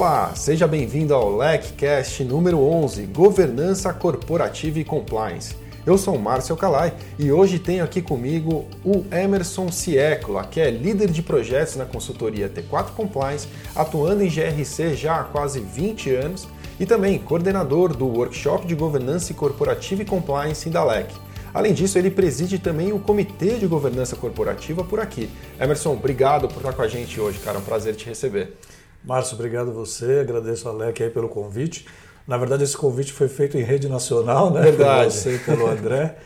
[0.00, 5.54] Olá, seja bem-vindo ao LECCast número 11, Governança Corporativa e Compliance.
[5.84, 11.10] Eu sou Márcio Calai e hoje tenho aqui comigo o Emerson Ciecola, que é líder
[11.10, 16.48] de projetos na consultoria T4 Compliance, atuando em GRC já há quase 20 anos
[16.80, 21.10] e também coordenador do Workshop de Governança Corporativa e Compliance da LEC.
[21.52, 25.28] Além disso, ele preside também o Comitê de Governança Corporativa por aqui.
[25.60, 27.58] Emerson, obrigado por estar com a gente hoje, cara.
[27.58, 28.56] É um prazer te receber.
[29.04, 31.86] Márcio, obrigado a você, agradeço a Alec aí pelo convite.
[32.26, 34.62] Na verdade, esse convite foi feito em rede nacional, né?
[34.62, 35.12] Verdade.
[35.12, 36.16] Por você pelo André.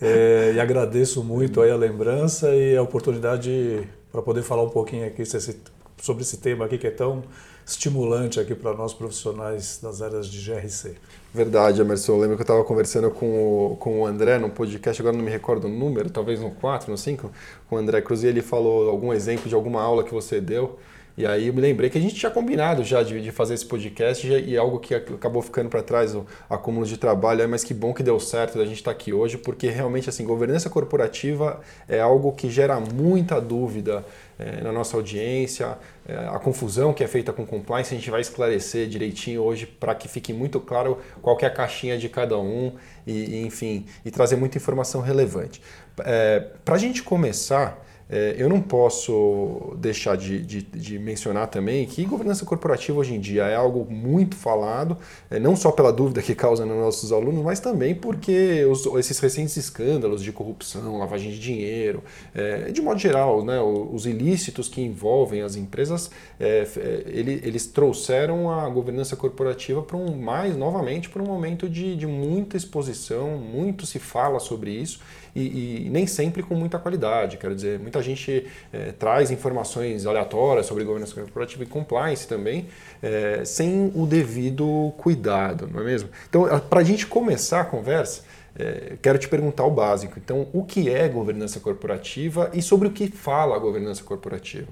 [0.00, 5.06] É, e agradeço muito aí a lembrança e a oportunidade para poder falar um pouquinho
[5.06, 7.22] aqui sobre esse tema aqui que é tão
[7.66, 10.94] estimulante aqui para nós profissionais das áreas de GRC.
[11.32, 12.12] Verdade, Emerson.
[12.12, 15.24] Eu lembro que eu estava conversando com o, com o André no podcast, agora não
[15.24, 17.30] me recordo o número, talvez no 4, no 5,
[17.68, 20.78] com o André Cruz, e ele falou algum exemplo de alguma aula que você deu.
[21.16, 23.66] E aí eu me lembrei que a gente tinha combinado já de, de fazer esse
[23.66, 27.92] podcast e algo que acabou ficando para trás, o acúmulo de trabalho, mas que bom
[27.92, 32.00] que deu certo da gente estar tá aqui hoje, porque realmente assim, governança corporativa é
[32.00, 34.04] algo que gera muita dúvida
[34.38, 35.76] é, na nossa audiência,
[36.08, 39.94] é, a confusão que é feita com compliance, a gente vai esclarecer direitinho hoje para
[39.94, 42.72] que fique muito claro qual é a caixinha de cada um
[43.06, 45.60] e, e enfim, e trazer muita informação relevante.
[45.98, 47.78] É, para a gente começar,
[48.10, 53.20] é, eu não posso deixar de, de, de, mencionar também que governança corporativa hoje em
[53.20, 54.98] dia é algo muito falado,
[55.30, 59.18] é, não só pela dúvida que causa nos nossos alunos, mas também porque os, esses
[59.20, 62.02] recentes escândalos de corrupção, lavagem de dinheiro,
[62.34, 67.66] é, de modo geral, né, os ilícitos que envolvem as empresas, é, é, ele, eles
[67.66, 73.38] trouxeram a governança corporativa para um mais novamente para um momento de, de muita exposição,
[73.38, 74.98] muito se fala sobre isso
[75.34, 77.36] e, e nem sempre com muita qualidade.
[77.36, 82.66] Quero dizer, muita gente é, traz informações aleatórias sobre governança corporativa e compliance também,
[83.02, 86.08] é, sem o devido cuidado, não é mesmo?
[86.28, 88.22] Então, para a gente começar a conversa,
[88.58, 90.18] é, quero te perguntar o básico.
[90.18, 94.68] Então, o que é governança corporativa e sobre o que fala a governança corporativa?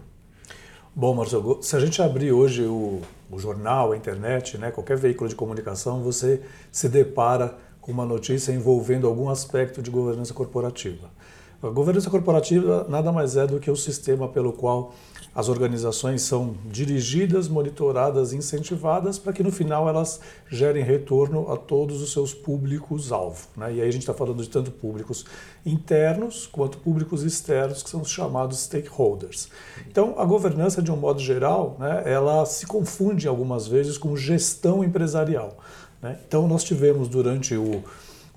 [0.94, 5.28] Bom, Marcelo, se a gente abrir hoje o, o jornal, a internet, né, qualquer veículo
[5.28, 6.40] de comunicação, você
[6.72, 7.56] se depara
[7.88, 11.10] uma notícia envolvendo algum aspecto de governança corporativa.
[11.60, 14.94] A governança corporativa nada mais é do que o sistema pelo qual
[15.34, 22.00] as organizações são dirigidas, monitoradas, incentivadas para que no final elas gerem retorno a todos
[22.00, 23.46] os seus públicos-alvo.
[23.56, 23.74] Né?
[23.74, 25.24] E aí a gente está falando de tanto públicos
[25.66, 29.48] internos quanto públicos externos, que são os chamados stakeholders.
[29.88, 34.84] Então, a governança, de um modo geral, né, ela se confunde algumas vezes com gestão
[34.84, 35.56] empresarial.
[36.02, 36.18] Né?
[36.26, 37.82] Então, nós tivemos durante o,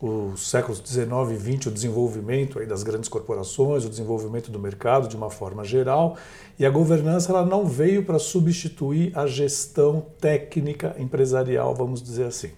[0.01, 5.07] os séculos 19 e 20 o desenvolvimento aí das grandes corporações, o desenvolvimento do mercado
[5.07, 6.17] de uma forma geral,
[6.57, 12.51] e a governança ela não veio para substituir a gestão técnica empresarial, vamos dizer assim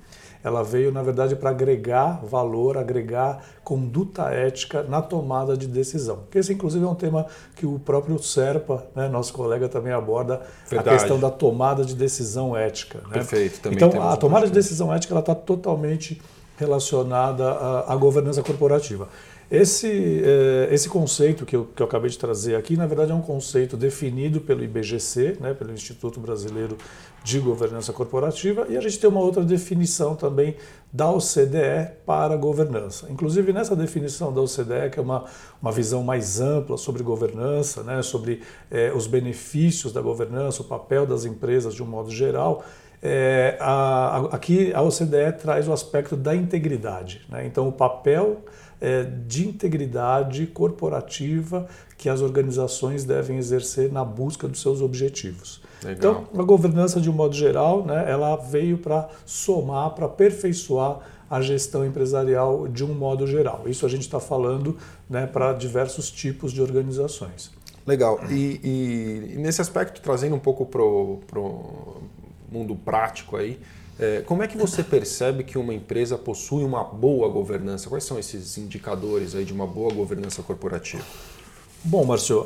[0.44, 6.24] ela veio, na verdade, para agregar valor, agregar conduta ética na tomada de decisão.
[6.36, 10.90] Esse, inclusive, é um tema que o próprio Serpa, né, nosso colega, também aborda verdade.
[10.90, 13.00] a questão da tomada de decisão ética.
[13.08, 13.14] Né?
[13.14, 13.62] Perfeito.
[13.62, 16.22] Também então, a tomada de decisão ética está totalmente
[16.58, 19.08] relacionada à, à governança corporativa.
[19.54, 23.14] Esse, eh, esse conceito que eu, que eu acabei de trazer aqui, na verdade, é
[23.14, 26.76] um conceito definido pelo IBGC, né, pelo Instituto Brasileiro
[27.24, 30.56] de Governança Corporativa, e a gente tem uma outra definição também
[30.92, 33.08] da OCDE para governança.
[33.10, 35.24] Inclusive, nessa definição da OCDE, que é uma,
[35.62, 41.06] uma visão mais ampla sobre governança, né, sobre eh, os benefícios da governança, o papel
[41.06, 42.64] das empresas de um modo geral,
[43.06, 47.26] é, a, a, aqui a OCDE traz o aspecto da integridade.
[47.28, 47.46] Né?
[47.46, 48.46] Então, o papel
[48.84, 51.66] é, de integridade corporativa
[51.98, 55.62] que as organizações devem exercer na busca dos seus objetivos.
[55.82, 56.26] Legal.
[56.28, 61.00] Então, a governança, de um modo geral, né, ela veio para somar, para aperfeiçoar
[61.30, 63.64] a gestão empresarial de um modo geral.
[63.68, 64.78] Isso a gente está falando
[65.10, 67.52] né, para diversos tipos de organizações.
[67.88, 68.20] Legal.
[68.30, 68.60] E,
[69.34, 72.02] e, nesse aspecto, trazendo um pouco para o
[72.52, 73.62] mundo prático aí,
[74.26, 77.90] como é que você percebe que uma empresa possui uma boa governança?
[77.90, 81.04] Quais são esses indicadores aí de uma boa governança corporativa?
[81.86, 82.46] Bom, Márcio,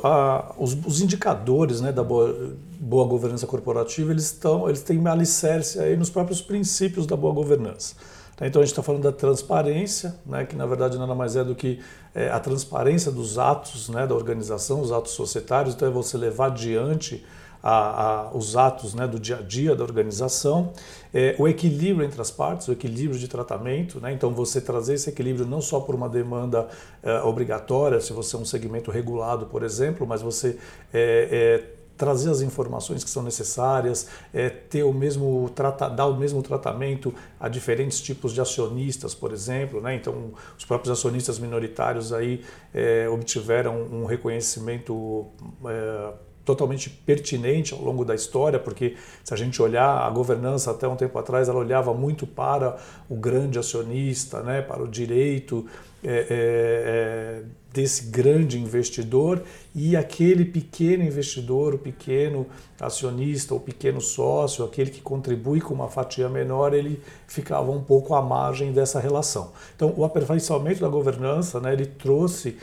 [0.58, 5.96] os, os, indicadores né, da boa, boa, governança corporativa eles, estão, eles têm alicerce aí
[5.96, 7.94] nos próprios princípios da boa governança.
[8.36, 11.44] Tá, então a gente está falando da transparência, né, que na verdade nada mais é
[11.44, 11.78] do que
[12.12, 16.46] é, a transparência dos atos né, da organização, os atos societários, então é você levar
[16.46, 17.24] adiante
[17.68, 20.72] a, a, os atos né, do dia a dia da organização,
[21.12, 25.10] é, o equilíbrio entre as partes, o equilíbrio de tratamento, né, então você trazer esse
[25.10, 26.66] equilíbrio não só por uma demanda
[27.02, 30.56] é, obrigatória, se você é um segmento regulado, por exemplo, mas você
[30.94, 35.50] é, é trazer as informações que são necessárias, é, ter o mesmo
[35.96, 39.80] dar o mesmo tratamento a diferentes tipos de acionistas, por exemplo.
[39.80, 39.96] Né?
[39.96, 45.26] Então, os próprios acionistas minoritários aí é, obtiveram um reconhecimento
[45.66, 50.88] é, totalmente pertinente ao longo da história, porque se a gente olhar a governança até
[50.88, 55.66] um tempo atrás, ela olhava muito para o grande acionista, né, para o direito
[56.02, 59.42] é, é, é, desse grande investidor
[59.74, 62.46] e aquele pequeno investidor, o pequeno
[62.80, 68.14] acionista, o pequeno sócio, aquele que contribui com uma fatia menor, ele ficava um pouco
[68.14, 69.52] à margem dessa relação.
[69.76, 72.56] Então, o aperfeiçoamento da governança, né, ele trouxe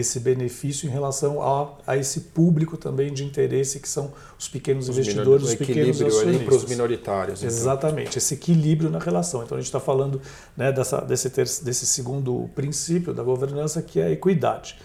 [0.00, 4.88] esse benefício em relação a, a esse público também de interesse que são os pequenos
[4.88, 6.44] os investidores, os pequenos acionistas.
[6.46, 7.40] para os minoritários.
[7.40, 7.54] Então.
[7.54, 9.42] Exatamente, esse equilíbrio na relação.
[9.42, 10.20] Então a gente está falando
[10.56, 14.78] né, dessa, desse, ter, desse segundo princípio da governança que é a equidade.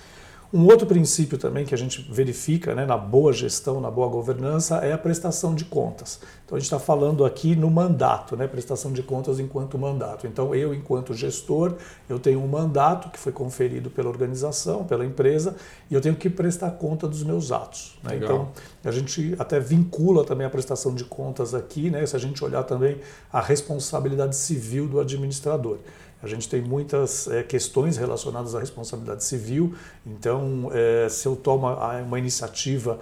[0.54, 4.78] Um outro princípio também que a gente verifica né, na boa gestão, na boa governança,
[4.78, 6.22] é a prestação de contas.
[6.46, 10.26] Então a gente está falando aqui no mandato, né, prestação de contas enquanto mandato.
[10.26, 11.76] Então eu, enquanto gestor,
[12.08, 15.58] eu tenho um mandato que foi conferido pela organização, pela empresa,
[15.92, 17.98] e eu tenho que prestar conta dos meus atos.
[18.02, 18.16] Né?
[18.16, 18.48] Então
[18.86, 22.64] a gente até vincula também a prestação de contas aqui, né, se a gente olhar
[22.64, 23.02] também
[23.32, 25.80] a responsabilidade civil do administrador.
[26.22, 29.76] A gente tem muitas é, questões relacionadas à responsabilidade civil,
[30.06, 33.00] então, é, se eu tomo uma iniciativa,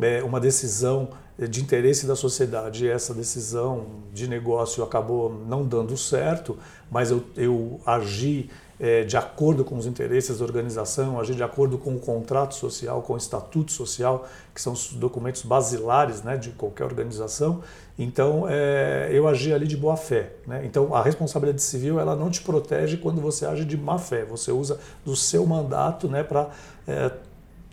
[0.00, 1.08] é, uma decisão
[1.38, 6.56] de interesse da sociedade e essa decisão de negócio acabou não dando certo,
[6.90, 8.48] mas eu, eu agi
[8.78, 13.02] é, de acordo com os interesses da organização, agir de acordo com o contrato social,
[13.02, 17.62] com o estatuto social, que são os documentos basilares né, de qualquer organização.
[17.98, 20.32] Então, é, eu agi ali de boa fé.
[20.46, 20.62] Né?
[20.64, 24.24] Então, a responsabilidade civil ela não te protege quando você age de má fé.
[24.24, 26.50] Você usa do seu mandato né, para
[26.86, 27.12] é,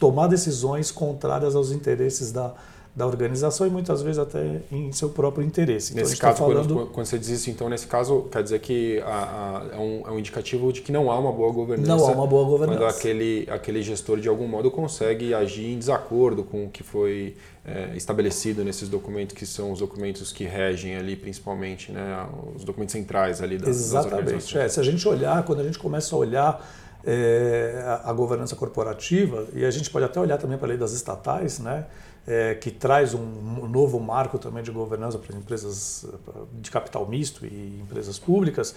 [0.02, 2.56] tomar decisões contrárias aos interesses da,
[2.96, 5.92] da organização e muitas vezes até em seu próprio interesse.
[5.94, 6.74] Então, nesse tá caso, falando...
[6.74, 10.02] quando, quando, você diz isso, então nesse caso quer dizer que a, a, é, um,
[10.08, 11.96] é, um, indicativo de que não há uma boa governança.
[11.96, 12.80] Não há uma boa governança.
[12.80, 17.36] Quando aquele, aquele gestor de algum modo consegue agir em desacordo com o que foi
[17.64, 22.94] é, estabelecido nesses documentos que são os documentos que regem ali principalmente, né, os documentos
[22.94, 24.52] centrais ali das, Exatamente.
[24.52, 28.56] Das é, se a gente olhar, quando a gente começa a olhar é, a, governança
[28.56, 31.86] corporativa e a gente pode até olhar também para a lei das estatais, né?
[32.28, 36.06] é, que traz um novo marco também de governança para empresas
[36.54, 38.76] de capital misto e empresas públicas,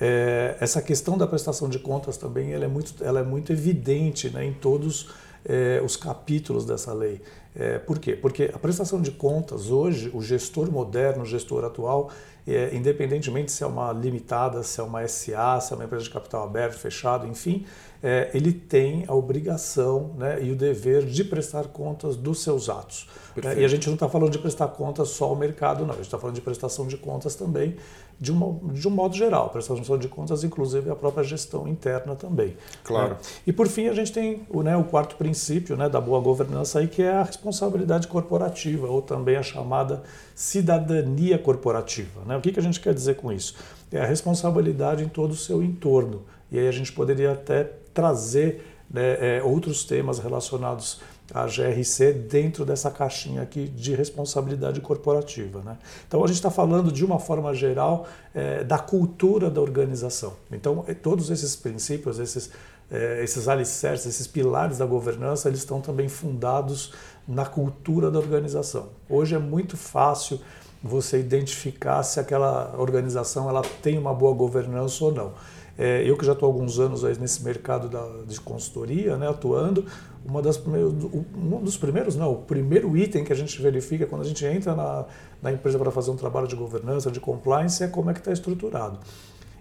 [0.00, 4.30] é, essa questão da prestação de contas também ela é, muito, ela é muito evidente
[4.30, 5.10] né, em todos
[5.48, 7.20] é, os capítulos dessa lei.
[7.54, 8.14] É, por quê?
[8.14, 12.10] Porque a prestação de contas hoje, o gestor moderno, o gestor atual,
[12.46, 16.10] é, independentemente se é uma limitada, se é uma SA, se é uma empresa de
[16.10, 17.64] capital aberto, fechado, enfim,
[18.02, 23.08] é, ele tem a obrigação né, e o dever de prestar contas dos seus atos.
[23.36, 23.60] Né?
[23.60, 25.92] E a gente não está falando de prestar contas só ao mercado, não.
[25.92, 27.76] A gente está falando de prestação de contas também
[28.18, 29.50] de, uma, de um modo geral.
[29.50, 32.56] Prestação de contas, inclusive, a própria gestão interna também.
[32.82, 33.10] Claro.
[33.10, 33.16] Né?
[33.46, 36.78] E, por fim, a gente tem o, né, o quarto princípio né, da boa governança,
[36.78, 40.02] aí, que é a responsabilidade corporativa, ou também a chamada
[40.34, 42.22] cidadania corporativa.
[42.26, 42.36] Né?
[42.36, 43.54] O que, que a gente quer dizer com isso?
[43.92, 46.22] É a responsabilidade em todo o seu entorno.
[46.50, 51.00] E aí a gente poderia até trazer né, é, outros temas relacionados
[51.32, 55.60] à GRC dentro dessa caixinha aqui de responsabilidade corporativa.
[55.62, 55.76] Né?
[56.06, 60.34] Então a gente está falando de uma forma geral é, da cultura da organização.
[60.50, 62.50] Então é, todos esses princípios, esses,
[62.90, 66.92] é, esses alicerces, esses pilares da governança, eles estão também fundados
[67.26, 68.88] na cultura da organização.
[69.08, 70.40] Hoje é muito fácil
[70.82, 75.32] você identificar se aquela organização ela tem uma boa governança ou não.
[75.78, 79.28] É, eu que já estou há alguns anos aí nesse mercado da, de consultoria, né,
[79.28, 79.84] atuando,
[80.24, 84.24] uma das um dos primeiros, não, o primeiro item que a gente verifica quando a
[84.24, 85.04] gente entra na,
[85.42, 88.32] na empresa para fazer um trabalho de governança, de compliance, é como é que está
[88.32, 88.98] estruturado.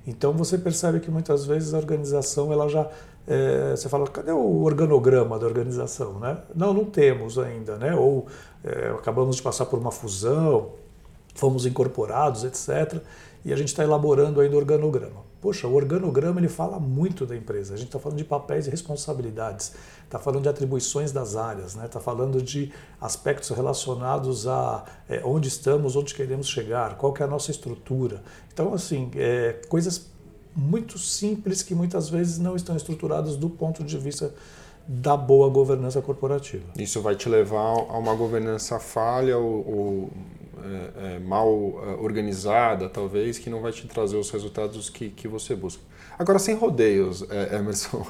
[0.07, 2.89] Então você percebe que muitas vezes a organização ela já
[3.27, 6.37] é, você fala cadê o organograma da organização, né?
[6.53, 7.95] Não, não temos ainda, né?
[7.95, 8.27] Ou
[8.63, 10.73] é, acabamos de passar por uma fusão,
[11.33, 13.01] fomos incorporados, etc.
[13.43, 15.24] E a gente está elaborando ainda o organograma.
[15.45, 17.75] Poxa, o organograma ele fala muito da empresa.
[17.75, 19.73] A gente está falando de papéis e responsabilidades,
[20.03, 21.87] está falando de atribuições das áreas, está né?
[21.87, 27.27] Tá falando de aspectos relacionados a é, onde estamos, onde queremos chegar, qual que é
[27.27, 28.23] a nossa estrutura.
[28.51, 30.07] Então, assim, é, coisas
[30.55, 34.33] muito simples que muitas vezes não estão estruturadas do ponto de vista
[34.87, 36.65] da boa governança corporativa.
[36.75, 40.09] Isso vai te levar a uma governança falha ou, ou
[40.63, 45.27] é, é, mal é, organizada, talvez, que não vai te trazer os resultados que, que
[45.27, 45.81] você busca.
[46.17, 48.05] Agora, sem rodeios, é, Emerson,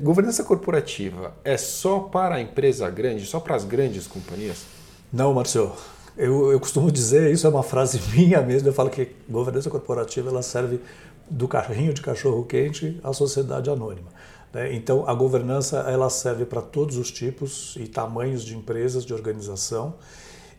[0.00, 4.64] governança corporativa é só para a empresa grande, só para as grandes companhias?
[5.12, 5.76] Não, Marcelo.
[6.16, 10.30] Eu, eu costumo dizer, isso é uma frase minha mesmo, eu falo que governança corporativa
[10.30, 10.80] ela serve
[11.28, 14.08] do carrinho de cachorro quente à sociedade anônima.
[14.52, 14.74] Né?
[14.74, 19.94] Então, a governança ela serve para todos os tipos e tamanhos de empresas, de organização.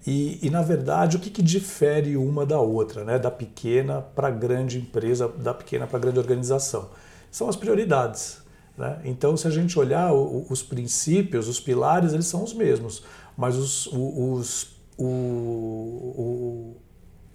[0.07, 3.19] E, e na verdade, o que, que, difere uma da outra, né?
[3.19, 6.89] da pequena para a grande empresa, da pequena para a grande organização?
[7.29, 8.37] São as prioridades.
[8.77, 9.01] Né?
[9.03, 13.03] Então, se a gente olhar o, os princípios, os pilares, eles são os mesmos,
[13.35, 16.73] mas os, os, o,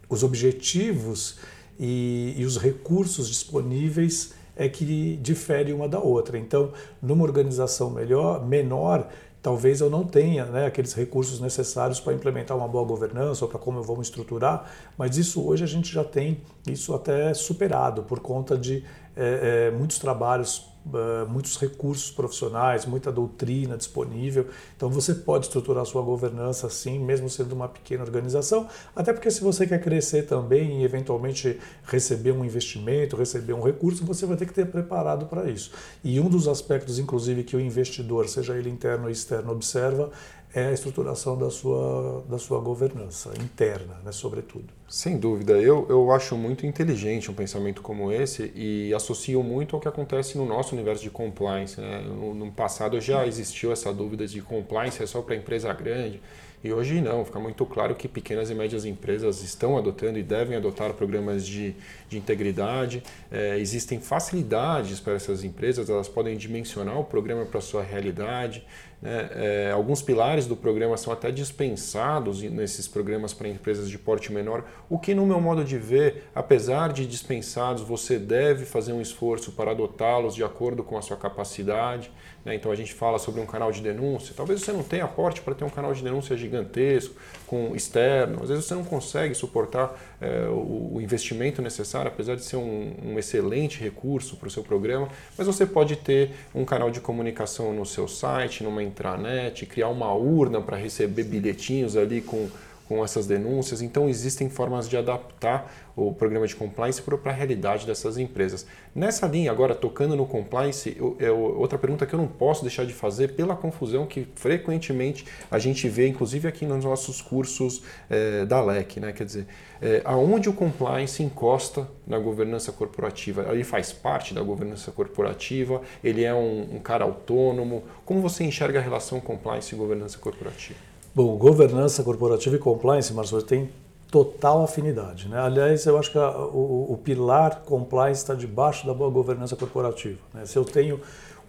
[0.09, 1.41] os objetivos
[1.79, 6.39] e, e os recursos disponíveis é que difere uma da outra.
[6.39, 9.11] Então, numa organização melhor, menor,
[9.43, 13.59] talvez eu não tenha né, aqueles recursos necessários para implementar uma boa governança ou para
[13.59, 18.05] como eu vou me estruturar, mas isso hoje a gente já tem isso até superado
[18.05, 18.85] por conta de
[19.17, 24.47] é, é, muitos trabalhos uh, muitos recursos profissionais, muita doutrina disponível.
[24.77, 29.43] Então você pode estruturar sua governança assim, mesmo sendo uma pequena organização, até porque se
[29.43, 34.47] você quer crescer também e eventualmente receber um investimento, receber um recurso, você vai ter
[34.47, 35.73] que ter preparado para isso.
[36.03, 40.11] E um dos aspectos, inclusive, que o investidor, seja ele interno ou externo, observa
[40.55, 44.67] é a estruturação da sua, da sua governança interna, né, sobretudo.
[44.87, 45.55] Sem dúvida.
[45.55, 50.37] Eu, eu acho muito inteligente um pensamento como esse e associo muito ao que acontece
[50.37, 51.81] no nosso universo de compliance.
[51.81, 52.03] Né?
[52.03, 56.21] No, no passado já existiu essa dúvida de compliance é só para empresa grande.
[56.65, 60.57] E hoje não, fica muito claro que pequenas e médias empresas estão adotando e devem
[60.57, 61.75] adotar programas de,
[62.09, 63.03] de integridade.
[63.33, 68.65] É, existem facilidades para essas empresas, elas podem dimensionar o programa para a sua realidade.
[69.03, 69.29] Né?
[69.35, 74.65] É, alguns pilares do programa são até dispensados nesses programas para empresas de porte menor,
[74.89, 79.53] o que, no meu modo de ver, apesar de dispensados, você deve fazer um esforço
[79.53, 82.13] para adotá-los de acordo com a sua capacidade.
[82.45, 82.55] Né?
[82.55, 84.35] Então a gente fala sobre um canal de denúncia.
[84.37, 87.15] Talvez você não tenha aporte para ter um canal de denúncia gigantesco,
[87.53, 88.43] com externo.
[88.43, 92.95] Às vezes você não consegue suportar é, o, o, investimento necessário, apesar de ser um,
[93.05, 95.07] um excelente recurso para o seu programa.
[95.37, 100.15] Mas você pode ter um canal de comunicação no seu site, numa intranet, criar uma
[100.15, 102.49] urna para receber bilhetinhos ali com
[102.93, 103.81] com essas denúncias.
[103.81, 108.67] Então, existem formas de adaptar o programa de compliance para a realidade dessas empresas.
[108.95, 112.85] Nessa linha, agora tocando no compliance, eu, eu, outra pergunta que eu não posso deixar
[112.85, 118.45] de fazer, pela confusão que frequentemente a gente vê, inclusive aqui nos nossos cursos é,
[118.45, 119.13] da LEC, né?
[119.13, 119.47] quer dizer,
[119.81, 123.47] é, aonde o compliance encosta na governança corporativa?
[123.51, 125.81] Ele faz parte da governança corporativa?
[126.05, 127.85] Ele é um, um cara autônomo?
[128.05, 130.92] Como você enxerga a relação compliance e governança corporativa?
[131.15, 133.71] Bom, governança corporativa e compliance, Marcelo, tem
[134.11, 135.29] total afinidade.
[135.29, 135.39] Né?
[135.39, 140.19] Aliás, eu acho que a, o, o, pilar compliance está debaixo da boa governança corporativa.
[140.33, 140.47] Né?
[140.47, 141.01] Se eu tenho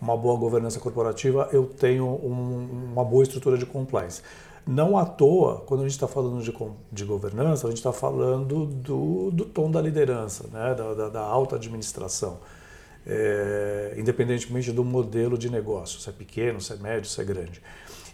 [0.02, 4.22] uma boa governança corporativa, eu tenho um, uma boa estrutura de compliance.
[4.68, 6.54] Não à toa, quando a gente está falando de,
[6.92, 10.76] de, governança, a gente está falando do, do, tom da liderança, né?
[10.76, 12.38] da, da, da alta administração.
[13.06, 17.62] É, independentemente do modelo de negócio, se é pequeno, se é médio, se é grande.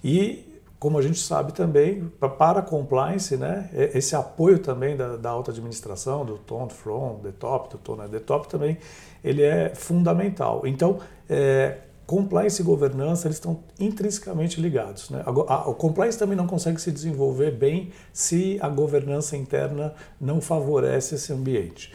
[0.03, 0.48] E
[0.79, 5.51] como a gente sabe também, para a compliance, né, esse apoio também da, da alta
[5.51, 8.77] administração, do tom from, the top, do tom the top também,
[9.21, 10.65] ele é fundamental.
[10.65, 15.09] Então, é, compliance e governança eles estão intrinsecamente ligados.
[15.09, 15.21] Né?
[15.25, 20.39] A, a, o compliance também não consegue se desenvolver bem se a governança interna não
[20.39, 21.93] favorece esse ambiente.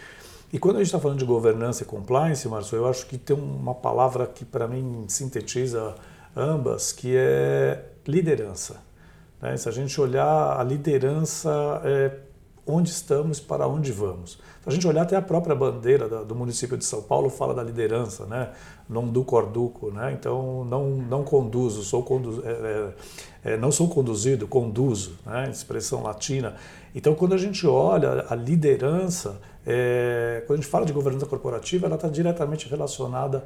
[0.53, 3.35] E quando a gente está falando de governança e compliance, Márcio, eu acho que tem
[3.35, 5.95] uma palavra que para mim sintetiza
[6.37, 8.83] ambas, que é liderança.
[9.41, 9.57] Né?
[9.57, 12.13] Se a gente olhar a liderança, é,
[12.67, 14.39] onde estamos para onde vamos.
[14.63, 17.63] Se a gente olhar até a própria bandeira do município de São Paulo fala da
[17.63, 18.51] liderança, né?
[18.89, 20.17] não do corduco, né?
[20.19, 25.51] então não, não conduzo, sou condu é, é, é, não sou conduzido, conduzo, né?
[25.51, 26.55] expressão latina.
[26.95, 31.87] Então quando a gente olha a liderança, é, quando a gente fala de governança corporativa,
[31.87, 33.45] ela está diretamente relacionada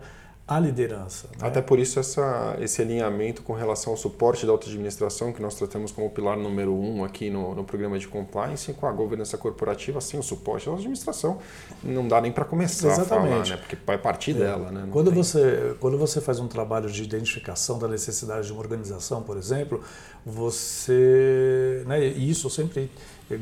[0.49, 1.29] a liderança.
[1.39, 1.47] Né?
[1.47, 5.93] Até por isso essa, esse alinhamento com relação ao suporte da auto-administração, que nós tratamos
[5.93, 10.19] como pilar número um aqui no, no programa de compliance, com a governança corporativa, sem
[10.19, 11.39] o suporte da administração,
[11.85, 13.13] não dá nem para começar Exatamente.
[13.13, 13.57] a falar, né?
[13.59, 14.35] porque vai partir é.
[14.35, 14.71] dela.
[14.71, 14.89] Né?
[14.91, 19.37] Quando, você, quando você faz um trabalho de identificação da necessidade de uma organização, por
[19.37, 19.83] exemplo,
[20.25, 21.85] você...
[21.87, 22.91] Né, e isso eu sempre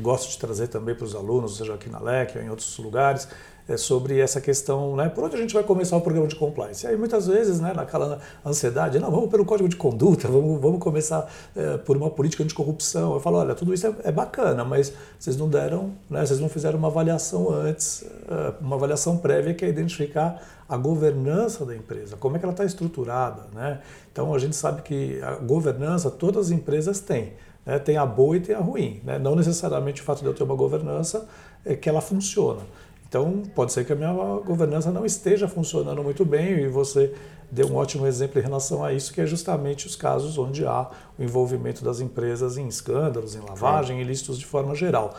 [0.01, 3.29] gosto de trazer também para os alunos, seja aqui na LEC ou em outros lugares,
[3.67, 6.85] é, sobre essa questão, né, por onde a gente vai começar o programa de compliance.
[6.85, 10.79] E aí muitas vezes, né, naquela ansiedade, não, vamos pelo código de conduta, vamos, vamos
[10.79, 13.13] começar é, por uma política anticorrupção.
[13.13, 16.49] Eu falo, olha, tudo isso é, é, bacana, mas vocês não deram, né, vocês não
[16.49, 22.17] fizeram uma avaliação antes, é, uma avaliação prévia que é identificar a governança da empresa,
[22.17, 23.43] como é que ela está estruturada.
[23.53, 23.79] Né?
[24.11, 27.33] Então a gente sabe que a governança todas as empresas têm,
[27.65, 27.79] Né?
[27.79, 29.01] Tem a boa e tem a ruim.
[29.03, 29.17] Né?
[29.17, 31.27] Não necessariamente o fato de eu ter uma governança
[31.65, 32.61] é que ela funciona.
[33.07, 34.13] Então, pode ser que a minha
[34.45, 37.13] governança não esteja funcionando muito bem e você
[37.49, 40.89] deu um ótimo exemplo em relação a isso, que é justamente os casos onde há
[41.17, 45.15] o envolvimento das empresas em escândalos, em lavagem, ilícitos de forma geral.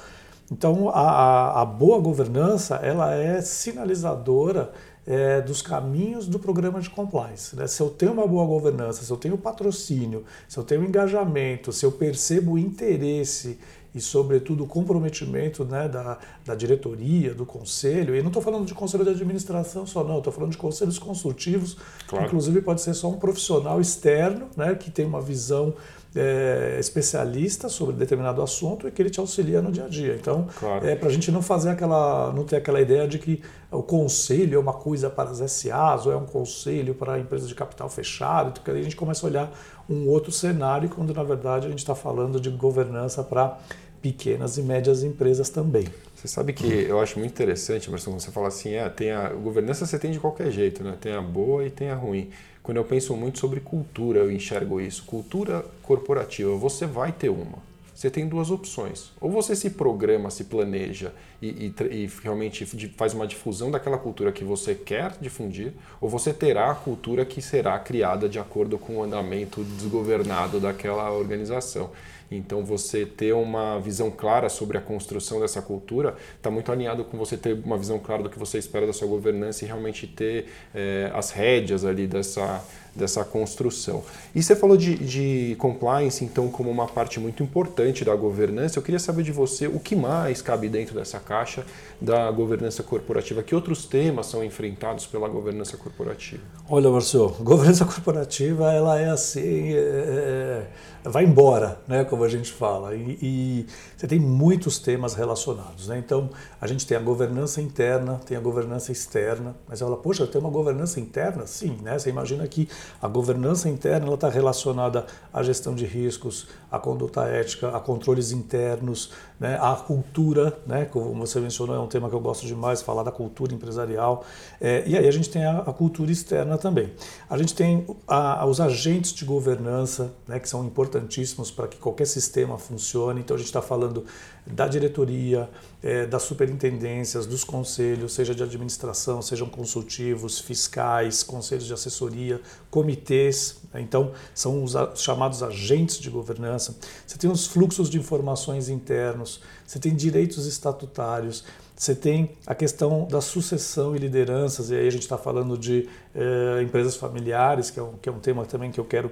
[0.50, 4.70] Então, a, a, a boa governança ela é sinalizadora
[5.06, 7.56] é, dos caminhos do programa de compliance.
[7.56, 7.66] Né?
[7.66, 11.86] Se eu tenho uma boa governança, se eu tenho patrocínio, se eu tenho engajamento, se
[11.86, 13.58] eu percebo o interesse
[13.98, 18.14] e, sobretudo, o comprometimento né, da, da diretoria, do conselho.
[18.14, 21.76] E não estou falando de conselho de administração só, não, estou falando de conselhos consultivos,
[22.06, 22.24] claro.
[22.24, 25.74] que inclusive pode ser só um profissional externo né, que tem uma visão
[26.14, 30.14] é, especialista sobre determinado assunto e que ele te auxilia no dia a dia.
[30.14, 30.86] Então, claro.
[30.86, 34.56] é para a gente não fazer aquela, não ter aquela ideia de que o conselho
[34.56, 38.52] é uma coisa para as SAs ou é um conselho para empresas de capital fechado,
[38.52, 39.52] porque aí a gente começa a olhar
[39.88, 43.58] um outro cenário quando na verdade a gente está falando de governança para
[44.02, 45.86] pequenas e médias empresas também.
[46.14, 49.28] Você sabe que eu acho muito interessante, Marcelo, quando você fala assim, é, tem a
[49.28, 50.96] governança você tem de qualquer jeito, né?
[51.00, 52.30] Tem a boa e tem a ruim.
[52.62, 55.04] Quando eu penso muito sobre cultura, eu enxergo isso.
[55.04, 57.66] Cultura corporativa, você vai ter uma.
[57.98, 59.10] Você tem duas opções.
[59.20, 61.12] Ou você se programa, se planeja
[61.42, 62.64] e, e, e, realmente
[62.96, 67.42] faz uma difusão daquela cultura que você quer difundir, ou você terá a cultura que
[67.42, 71.90] será criada de acordo com o andamento desgovernado daquela organização.
[72.30, 77.16] Então, você ter uma visão clara sobre a construção dessa cultura está muito alinhado com
[77.16, 80.46] você ter uma visão clara do que você espera da sua governança e realmente ter
[80.74, 82.62] é, as rédeas ali dessa,
[82.94, 84.02] dessa construção.
[84.34, 88.78] E você falou de, de, compliance, então, como uma parte muito importante da governança.
[88.78, 91.64] Eu queria saber de você o que mais cabe dentro dessa caixa
[92.00, 93.42] da governança corporativa.
[93.42, 96.42] Que outros temas são enfrentados pela governança corporativa?
[96.68, 100.66] Olha, Marcelo, governança corporativa ela é assim, é,
[101.04, 102.94] é, vai embora, né, como a gente fala.
[102.94, 105.88] E, e, você tem muitos temas relacionados.
[105.88, 105.98] Né?
[105.98, 109.56] Então, a gente tem a governança interna, tem a governança externa.
[109.68, 111.46] Mas ela, poxa, tem uma governança interna?
[111.46, 111.98] Sim, né?
[111.98, 112.68] Você imagina que
[113.00, 119.10] a governança interna está relacionada à gestão de riscos, à conduta ética, a controles internos,
[119.38, 119.58] né?
[119.60, 120.84] à cultura, né?
[120.84, 124.24] como você mencionou, é um tema que eu gosto demais, falar da cultura empresarial.
[124.60, 126.92] É, e aí a gente tem a, a, cultura externa também.
[127.28, 130.38] A gente tem a, os agentes de governança, né?
[130.38, 133.20] que são importantíssimos para que qualquer sistema funcione.
[133.20, 134.04] Então a gente está falando
[134.50, 135.48] da diretoria,
[135.82, 143.58] é, das superintendências, dos conselhos, seja de administração, sejam consultivos, fiscais, conselhos de assessoria, comitês.
[143.72, 143.80] Né?
[143.80, 146.76] Então, são os chamados agentes de governança.
[147.06, 151.44] Você tem os fluxos de informações internos, você tem direitos estatutários,
[151.78, 155.88] você tem a questão da sucessão e lideranças, e aí a gente está falando de
[156.12, 159.08] eh, empresas familiares, que é, um, que é um tema também que eu quero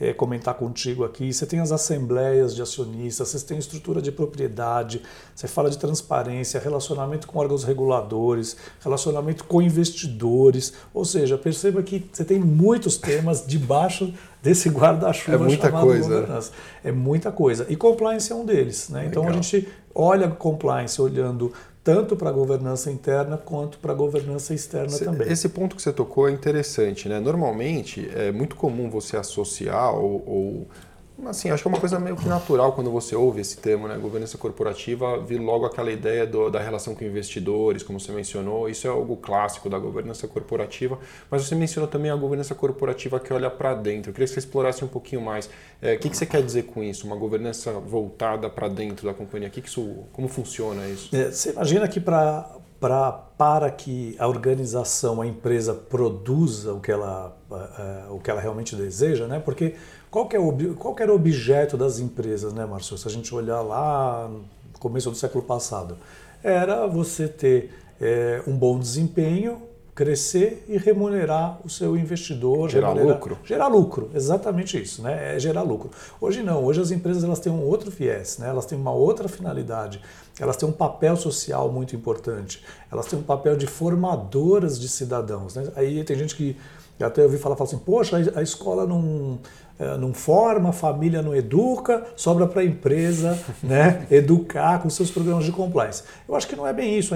[0.00, 1.30] eh, comentar contigo aqui.
[1.30, 5.02] Você tem as assembleias de acionistas, você tem estrutura de propriedade,
[5.34, 10.72] você fala de transparência, relacionamento com órgãos reguladores, relacionamento com investidores.
[10.94, 14.10] Ou seja, perceba que você tem muitos temas debaixo
[14.42, 16.08] desse guarda-chuva é muita chamado coisa.
[16.08, 16.52] governança.
[16.82, 17.66] É muita coisa.
[17.68, 18.88] E compliance é um deles.
[18.88, 19.04] Né?
[19.04, 21.52] Então a gente olha compliance olhando
[21.86, 25.30] tanto para a governança interna quanto para a governança externa também.
[25.30, 27.20] Esse ponto que você tocou é interessante, né?
[27.20, 30.68] Normalmente é muito comum você associar ou, ou
[31.24, 33.96] assim, acho que é uma coisa meio que natural quando você ouve esse termo, né?
[33.96, 38.68] Governança corporativa, vir logo aquela ideia do, da relação com investidores, como você mencionou.
[38.68, 40.98] Isso é algo clássico da governança corporativa,
[41.30, 44.10] mas você mencionou também a governança corporativa que olha para dentro.
[44.10, 45.48] Eu queria que você explorasse um pouquinho mais.
[45.80, 47.06] É, o que, que você quer dizer com isso?
[47.06, 49.48] Uma governança voltada para dentro da companhia?
[49.48, 51.14] Que que isso, como funciona isso?
[51.14, 56.92] É, você imagina que para Pra, para que a organização, a empresa produza o que
[56.92, 59.40] ela, uh, o que ela realmente deseja, né?
[59.40, 59.76] Porque
[60.10, 62.96] qual, que é o, qual que era o objeto das empresas, né, Márcio?
[62.96, 65.96] Se a gente olhar lá no começo do século passado,
[66.42, 69.62] era você ter é, um bom desempenho,
[69.96, 72.68] crescer e remunerar o seu investidor.
[72.68, 73.38] Gerar lucro.
[73.42, 75.34] Gerar lucro, exatamente isso, né?
[75.34, 75.90] É gerar lucro.
[76.20, 78.48] Hoje não, hoje as empresas elas têm um outro viés, né?
[78.48, 80.02] elas têm uma outra finalidade,
[80.38, 85.54] elas têm um papel social muito importante, elas têm um papel de formadoras de cidadãos.
[85.54, 85.72] Né?
[85.74, 86.54] Aí tem gente que
[87.00, 89.38] até ouvi falar, falar assim, poxa, a escola não
[89.98, 95.44] não forma, a família não educa, sobra para a empresa né, educar com seus programas
[95.44, 96.02] de compliance.
[96.28, 97.14] Eu acho que não é bem isso.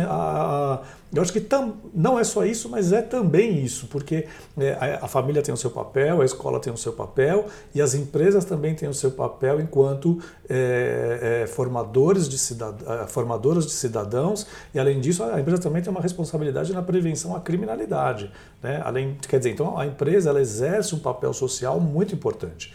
[1.12, 5.08] Eu acho que tam, não é só isso, mas é também isso, porque é, a,
[5.08, 8.76] família tem o seu papel, a escola tem o seu papel e as empresas também
[8.76, 14.78] têm o seu papel enquanto é, é, formadores de cidad, é, formadoras de cidadãos e,
[14.78, 18.30] além disso, a empresa também tem uma responsabilidade na prevenção à criminalidade.
[18.62, 18.80] Né?
[18.84, 22.14] Além, quer dizer, então a empresa ela exerce um papel social muito
[22.50, 22.72] importante.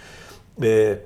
[0.61, 0.99] É,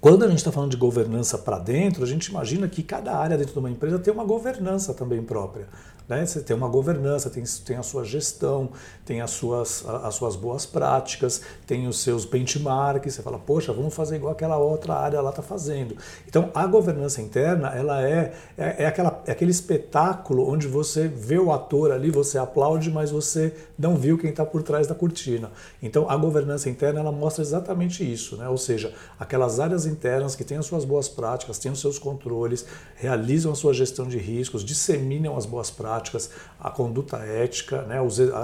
[0.00, 3.36] Quando a gente está falando de governança para dentro, a gente imagina que cada área
[3.36, 5.66] dentro de uma empresa tem uma governança também própria.
[6.08, 6.24] Né?
[6.24, 8.70] Você tem uma governança, tem, tem a sua gestão,
[9.04, 13.14] tem as suas, as suas boas práticas, tem os seus benchmarks.
[13.14, 15.96] Você fala, poxa, vamos fazer igual aquela outra área lá está fazendo.
[16.26, 21.38] Então, a governança interna, ela é, é, é, aquela, é aquele espetáculo onde você vê
[21.38, 25.50] o ator ali, você aplaude, mas você não viu quem está por trás da cortina.
[25.82, 28.36] Então, a governança interna, ela mostra exatamente isso.
[28.36, 28.48] Né?
[28.48, 32.64] Ou seja, aquelas áreas internas que têm as suas boas práticas, têm os seus controles,
[32.94, 36.30] realizam a sua gestão de riscos, disseminam as boas práticas, práticas,
[36.60, 37.98] a conduta ética, né,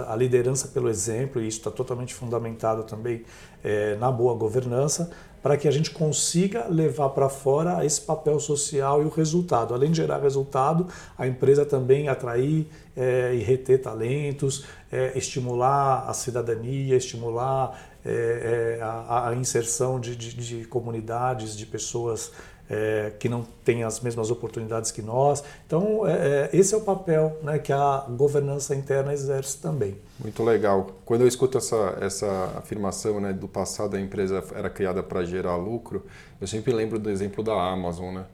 [0.08, 3.24] a liderança pelo exemplo, e isso está totalmente fundamentado também
[3.62, 5.10] é, na boa governança,
[5.42, 9.74] para que a gente consiga levar para fora esse papel social e o resultado.
[9.74, 10.86] Além de gerar resultado,
[11.18, 19.28] a empresa também atrair é, e reter talentos, é, estimular a cidadania, estimular é, a,
[19.28, 22.32] a, inserção de, de, de comunidades, de pessoas
[22.68, 25.42] é, que não têm as mesmas oportunidades que nós.
[25.66, 29.96] Então, é, é, esse é o papel né, que a governança interna exerce também.
[30.18, 30.90] Muito legal.
[31.04, 35.56] Quando eu escuto essa, essa afirmação né, do passado a empresa era criada para gerar
[35.56, 36.04] lucro,
[36.40, 38.14] eu sempre lembro do exemplo da Amazon.
[38.14, 38.24] Né?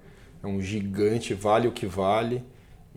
[0.43, 2.45] É um gigante, vale o que vale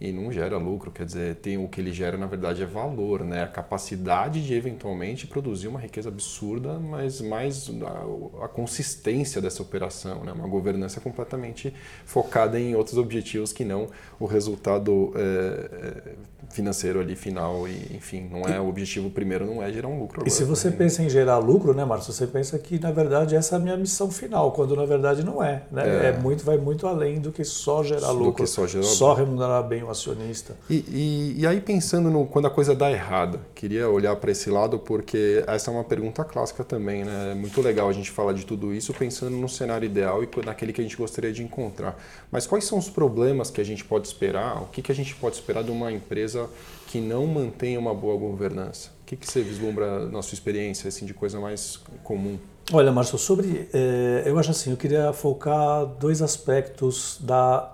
[0.04, 3.24] e não gera lucro, quer dizer, tem o que ele gera na verdade é valor,
[3.24, 3.44] né?
[3.44, 10.26] A capacidade de eventualmente produzir uma riqueza absurda, mas mais a, a consistência dessa operação,
[10.26, 10.34] né?
[10.34, 11.74] Uma governança completamente
[12.06, 13.88] focada em outros objetivos que não
[14.20, 16.16] o resultado é,
[16.50, 20.18] financeiro ali final e enfim, não é o objetivo primeiro não é gerar um lucro.
[20.18, 20.76] Agora, e se você né?
[20.78, 22.12] pensa em gerar lucro, né, Márcio?
[22.12, 25.42] Você pensa que na verdade essa é a minha missão final, quando na verdade não
[25.42, 26.08] é, né?
[26.08, 29.13] É, é muito vai muito além do que só gerar do lucro, só, gerar só
[29.13, 30.56] remunerar bem o acionista.
[30.69, 34.49] E, e, e aí pensando no quando a coisa dá errada, queria olhar para esse
[34.49, 37.32] lado porque essa é uma pergunta clássica também, né?
[37.32, 40.73] É muito legal a gente falar de tudo isso pensando no cenário ideal e naquele
[40.73, 41.97] que a gente gostaria de encontrar.
[42.32, 44.62] Mas quais são os problemas que a gente pode esperar?
[44.62, 46.49] O que, que a gente pode esperar de uma empresa
[46.88, 48.89] que não mantém uma boa governança?
[49.03, 52.38] O que, que você vislumbra na sua experiência assim, de coisa mais comum?
[52.71, 53.67] Olha, Márcio, sobre.
[53.73, 57.69] É, eu acho assim, eu queria focar dois aspectos da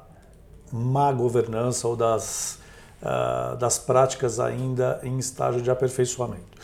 [0.71, 2.60] má governança ou das,
[3.01, 6.60] uh, das práticas ainda em estágio de aperfeiçoamento.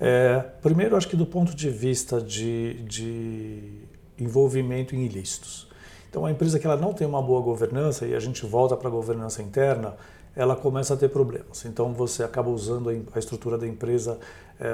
[0.00, 3.82] É, primeiro, acho que do ponto de vista de, de
[4.18, 5.66] envolvimento em ilícitos.
[6.08, 8.88] Então, a empresa que ela não tem uma boa governança, e a gente volta para
[8.88, 9.96] a governança interna,
[10.38, 11.64] ela começa a ter problemas.
[11.64, 14.20] Então você acaba usando a estrutura da empresa
[14.60, 14.64] é,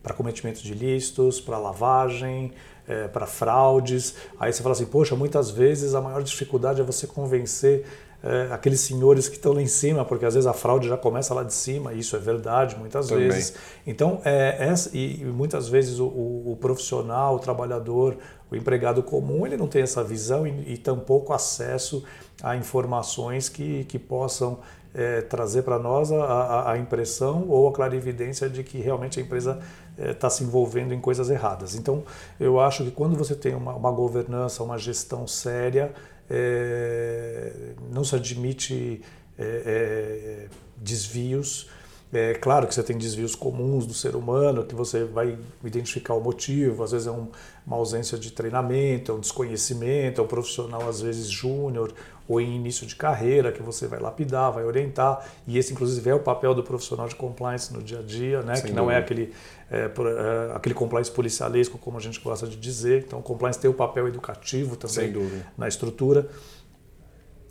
[0.00, 2.52] para cometimento de ilícitos, para lavagem,
[2.88, 4.14] é, para fraudes.
[4.38, 7.84] Aí você fala assim, poxa, muitas vezes a maior dificuldade é você convencer
[8.22, 11.32] é, aqueles senhores que estão lá em cima, porque às vezes a fraude já começa
[11.34, 13.28] lá de cima, e isso é verdade muitas Também.
[13.28, 13.54] vezes.
[13.86, 18.16] Então, é, essa, e, e muitas vezes o, o, o, profissional, o trabalhador,
[18.50, 22.04] o empregado comum, ele não tem essa visão e, e tampouco acesso
[22.42, 24.58] a informações que, que possam
[24.96, 29.22] é, trazer para nós a, a, a, impressão ou a clarividência de que realmente a
[29.22, 29.60] empresa
[29.98, 31.74] está é, se envolvendo em coisas erradas.
[31.74, 32.04] Então,
[32.38, 35.92] eu acho que quando você tem uma, uma governança, uma gestão séria,
[36.28, 37.52] é,
[37.92, 39.00] não se admite
[39.38, 41.68] é, é, desvios.
[42.12, 46.20] É claro que você tem desvios comuns do ser humano, que você vai identificar o
[46.20, 47.26] motivo, às vezes é um,
[47.66, 51.92] uma ausência de treinamento, é um desconhecimento, é um profissional às vezes júnior
[52.28, 56.14] ou em início de carreira, que você vai lapidar, vai orientar, e esse inclusive é
[56.14, 58.60] o papel do profissional de compliance no dia a dia, né?
[58.60, 59.32] que não é aquele,
[59.70, 63.04] é, é, aquele compliance policialesco, como a gente gosta de dizer.
[63.06, 65.14] Então, o compliance tem o papel educativo também
[65.56, 66.28] na estrutura.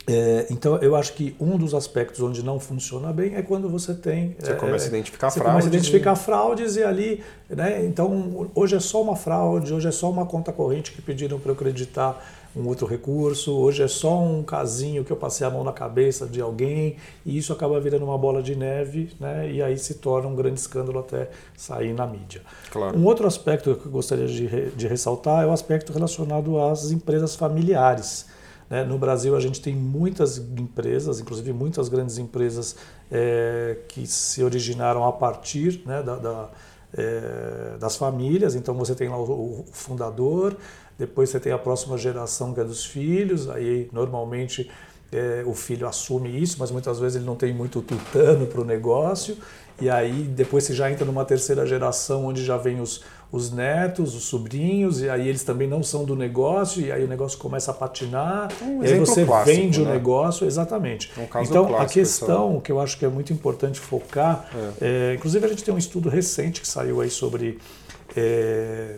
[0.06, 3.92] É, então, eu acho que um dos aspectos onde não funciona bem é quando você
[3.92, 4.36] tem.
[4.38, 5.52] Você é, começa a identificar você fraudes.
[5.52, 6.16] Começa a identificar e...
[6.16, 7.24] fraudes e ali.
[7.50, 11.38] Né, então, hoje é só uma fraude, hoje é só uma conta corrente que pediram
[11.38, 12.24] para eu acreditar
[12.56, 16.26] um outro recurso, hoje é só um casinho que eu passei a mão na cabeça
[16.26, 20.26] de alguém e isso acaba virando uma bola de neve né, e aí se torna
[20.26, 22.40] um grande escândalo até sair na mídia.
[22.70, 22.98] Claro.
[22.98, 27.36] Um outro aspecto que eu gostaria de, de ressaltar é o aspecto relacionado às empresas
[27.36, 28.24] familiares.
[28.68, 28.84] Né?
[28.84, 32.76] No Brasil, a gente tem muitas empresas, inclusive muitas grandes empresas
[33.10, 36.50] é, que se originaram a partir né, da, da,
[36.96, 38.54] é, das famílias.
[38.54, 40.56] Então, você tem lá o, o fundador,
[40.98, 44.70] depois você tem a próxima geração que é dos filhos, aí normalmente
[45.12, 48.64] é, o filho assume isso, mas muitas vezes ele não tem muito tutano para o
[48.64, 49.36] negócio.
[49.80, 54.14] E aí depois você já entra numa terceira geração onde já vem os, os netos,
[54.14, 57.70] os sobrinhos, e aí eles também não são do negócio, e aí o negócio começa
[57.70, 59.90] a patinar, um e aí você clássico, vende né?
[59.90, 61.10] o negócio, exatamente.
[61.18, 64.48] Um então a questão que eu acho que é muito importante focar,
[64.80, 65.10] é.
[65.10, 67.58] É, inclusive a gente tem um estudo recente que saiu aí sobre.
[68.16, 68.96] É,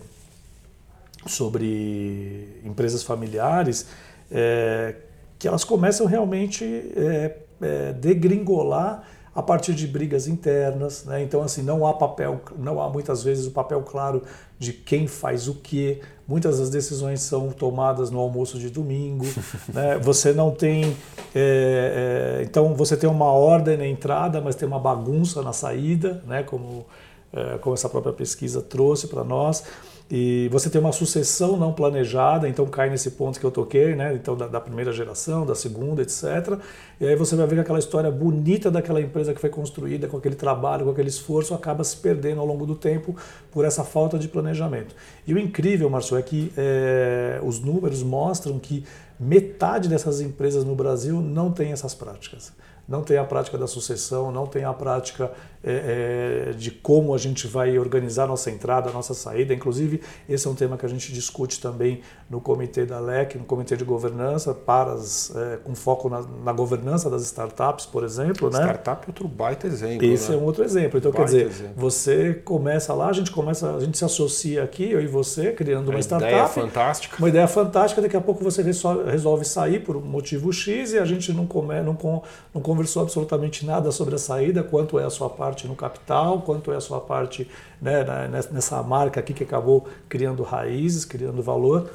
[1.26, 3.86] sobre empresas familiares,
[4.30, 4.94] é,
[5.38, 6.64] que elas começam realmente
[6.96, 9.04] é, é, degringolar
[9.38, 11.22] a partir de brigas internas, né?
[11.22, 14.24] então assim não há papel, não há muitas vezes o papel claro
[14.58, 16.00] de quem faz o que.
[16.26, 19.24] Muitas das decisões são tomadas no almoço de domingo.
[19.72, 19.96] né?
[20.02, 20.96] Você não tem,
[21.32, 26.20] é, é, então você tem uma ordem na entrada, mas tem uma bagunça na saída,
[26.26, 26.42] né?
[26.42, 26.84] Como
[27.32, 29.62] é, como essa própria pesquisa trouxe para nós
[30.10, 34.14] e você tem uma sucessão não planejada, então cai nesse ponto que eu toquei, né?
[34.14, 36.58] Então da, da, primeira geração, da segunda, etc.
[36.98, 40.16] E aí você vai ver que aquela história bonita daquela empresa que foi construída com
[40.16, 43.14] aquele trabalho, com aquele esforço, acaba se perdendo ao longo do tempo
[43.50, 44.94] por essa falta de planejamento.
[45.26, 48.84] E o incrível, Marcio, é que é, os números mostram que
[49.20, 52.52] metade dessas empresas no Brasil não tem essas práticas
[52.88, 55.30] não tem a prática da sucessão, não tem a prática
[55.62, 59.52] é, é, de como a gente vai organizar a nossa entrada, a nossa saída.
[59.52, 63.44] Inclusive, esse é um tema que a gente discute também no comitê da LEC, no
[63.44, 68.48] comitê de governança, para as, é, com foco na, na, governança das startups, por exemplo.
[68.50, 68.60] Né?
[68.60, 70.06] Startup é outro baita exemplo.
[70.06, 70.36] Esse né?
[70.36, 70.98] é um outro exemplo.
[70.98, 71.74] Então, baita quer dizer, exemplo.
[71.76, 75.90] você começa lá, a gente começa, a gente se associa aqui, eu e você, criando
[75.90, 76.32] uma startup.
[76.32, 77.16] Uma ideia fantástica.
[77.18, 81.04] Uma ideia fantástica, daqui a pouco você resolve sair por um motivo X e a
[81.04, 82.22] gente não, come, não,
[82.54, 86.70] não conversou absolutamente nada sobre a saída, quanto é a sua parte no capital, quanto
[86.70, 87.48] é a sua parte
[87.82, 88.04] né,
[88.52, 91.90] nessa marca aqui que acabou criando raízes, criando valor.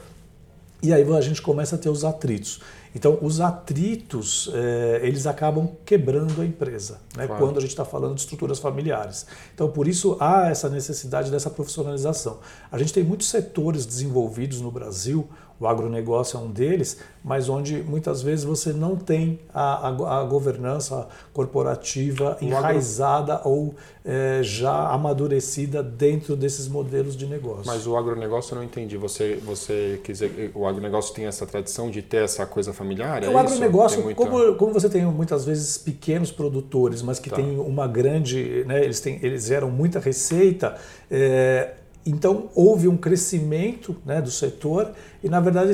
[0.81, 2.59] E aí a gente começa a ter os atritos.
[2.93, 7.41] Então, os atritos, é, eles acabam quebrando a empresa, né, claro.
[7.41, 9.25] quando a gente está falando de estruturas familiares.
[9.55, 12.39] Então, por isso há essa necessidade dessa profissionalização.
[12.69, 15.29] A gente tem muitos setores desenvolvidos no Brasil
[15.63, 20.23] o agronegócio é um deles, mas onde muitas vezes você não tem a, a, a
[20.25, 23.49] governança corporativa enraizada agro...
[23.49, 27.63] ou é, já amadurecida dentro desses modelos de negócio.
[27.65, 28.97] Mas o agronegócio eu não entendi.
[28.97, 33.23] Você, você quiser, o agronegócio tem essa tradição de ter essa coisa familiar?
[33.23, 34.21] É o agronegócio, muita...
[34.21, 37.37] como, como você tem muitas vezes pequenos produtores, mas que tá.
[37.37, 40.75] tem uma grande, né, eles, têm, eles geram muita receita.
[41.09, 44.91] É, então houve um crescimento né, do setor
[45.23, 45.71] e na verdade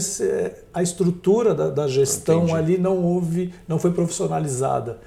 [0.74, 2.56] a estrutura da, da gestão Entendi.
[2.56, 5.00] ali não houve, não foi profissionalizada,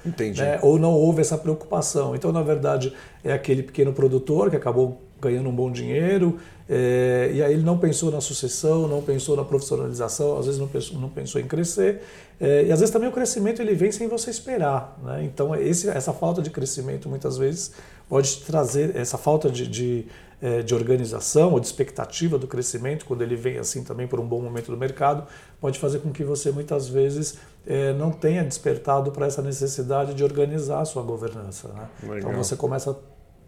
[0.43, 2.15] né, ou não houve essa preocupação.
[2.15, 6.37] Então na verdade é aquele pequeno produtor que acabou ganhando um bom dinheiro
[6.69, 10.67] é, e aí ele não pensou na sucessão, não pensou na profissionalização, às vezes não
[10.67, 12.01] pensou, não pensou em crescer
[12.39, 14.97] é, e às vezes também o crescimento ele vem sem você esperar.
[15.03, 15.23] Né?
[15.25, 17.71] Então esse, essa falta de crescimento muitas vezes
[18.07, 20.05] pode trazer essa falta de, de
[20.43, 24.27] é, de organização ou de expectativa do crescimento, quando ele vem assim também por um
[24.27, 25.25] bom momento do mercado,
[25.61, 30.21] pode fazer com que você muitas vezes é, não tenha despertado para essa necessidade de
[30.21, 31.69] organizar a sua governança.
[31.69, 32.17] Né?
[32.17, 32.95] Então você começa a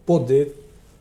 [0.06, 0.56] poder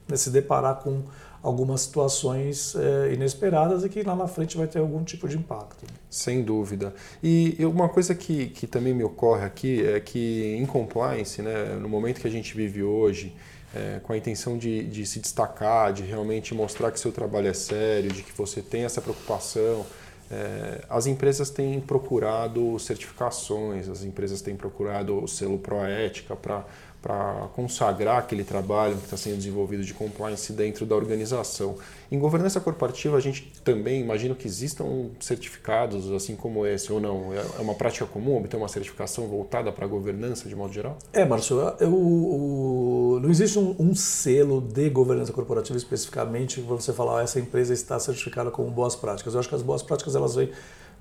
[0.06, 1.02] né, se deparar com
[1.46, 5.86] algumas situações é, inesperadas e que lá na frente vai ter algum tipo de impacto.
[6.10, 6.92] Sem dúvida.
[7.22, 11.88] E uma coisa que, que também me ocorre aqui é que em compliance, né, no
[11.88, 13.32] momento que a gente vive hoje,
[13.76, 17.54] é, com a intenção de, de se destacar, de realmente mostrar que seu trabalho é
[17.54, 19.86] sério, de que você tem essa preocupação.
[20.32, 26.66] É, as empresas têm procurado certificações, as empresas têm procurado o selo Proética para
[27.06, 31.76] para consagrar aquele trabalho que está sendo desenvolvido de compliance dentro da organização.
[32.12, 37.32] Em governança corporativa, a gente também imagina que existam certificados assim como esse, ou não?
[37.32, 40.98] É, é uma prática comum obter uma certificação voltada para a governança de modo geral?
[41.14, 47.20] É, Márcio, eu, não existe um, um, selo de governança corporativa especificamente para você falar,
[47.20, 49.36] ah, essa empresa está certificada como boas práticas.
[49.36, 50.50] Eu acho que as boas práticas elas vêm,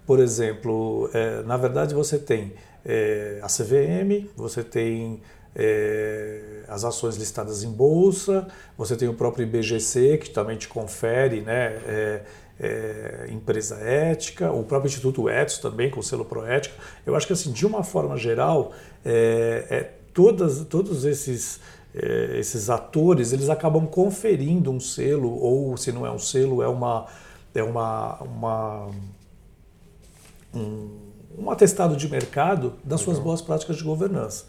[0.07, 2.53] por exemplo, é, na verdade você tem
[2.85, 5.23] é, a CVM, você tem
[5.55, 11.41] é, as ações listadas em bolsa, você tem o próprio IBGC, que também te confere
[11.41, 12.23] né, é,
[12.59, 16.75] é, empresa ética, o próprio Instituto Etos também, com o selo Proética.
[17.05, 18.73] Eu acho que, assim, de uma forma geral,
[19.05, 21.61] é, é, todas, todos esses,
[21.95, 26.69] é, esses atores eles acabam conferindo um selo, ou se não é um selo, é
[26.69, 27.07] uma.
[27.57, 28.91] É uma, uma
[30.53, 30.91] um,
[31.39, 34.47] um atestado de mercado das suas boas práticas de governança.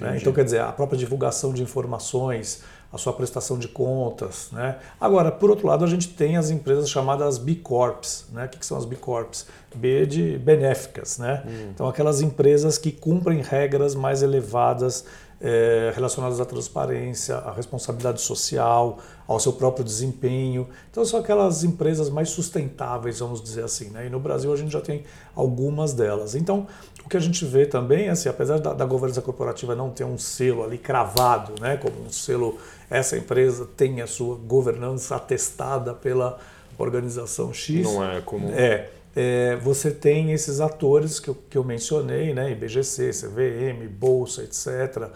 [0.00, 0.18] Né?
[0.20, 4.48] Então, quer dizer, a própria divulgação de informações, a sua prestação de contas.
[4.52, 4.76] Né?
[5.00, 8.26] Agora, por outro lado, a gente tem as empresas chamadas B Corps.
[8.32, 8.44] Né?
[8.44, 9.46] O que, que são as B Corps?
[9.74, 11.18] B de benéficas.
[11.18, 11.42] Né?
[11.46, 11.70] Hum.
[11.74, 15.04] Então, aquelas empresas que cumprem regras mais elevadas
[15.40, 20.68] é, relacionadas à transparência, à responsabilidade social, ao seu próprio desempenho.
[20.90, 23.90] Então são aquelas empresas mais sustentáveis, vamos dizer assim.
[23.90, 24.06] Né?
[24.06, 25.04] E no Brasil a gente já tem
[25.34, 26.34] algumas delas.
[26.34, 26.66] Então
[27.06, 30.02] o que a gente vê também é assim, apesar da, da governança corporativa não ter
[30.02, 32.58] um selo ali cravado, né, como um selo,
[32.90, 36.36] essa empresa tem a sua governança atestada pela
[36.76, 37.84] organização X.
[37.84, 38.52] Não é comum.
[38.52, 44.42] É, é, você tem esses atores que eu, que eu mencionei, né, IBGC, CVM, Bolsa,
[44.42, 45.08] etc.,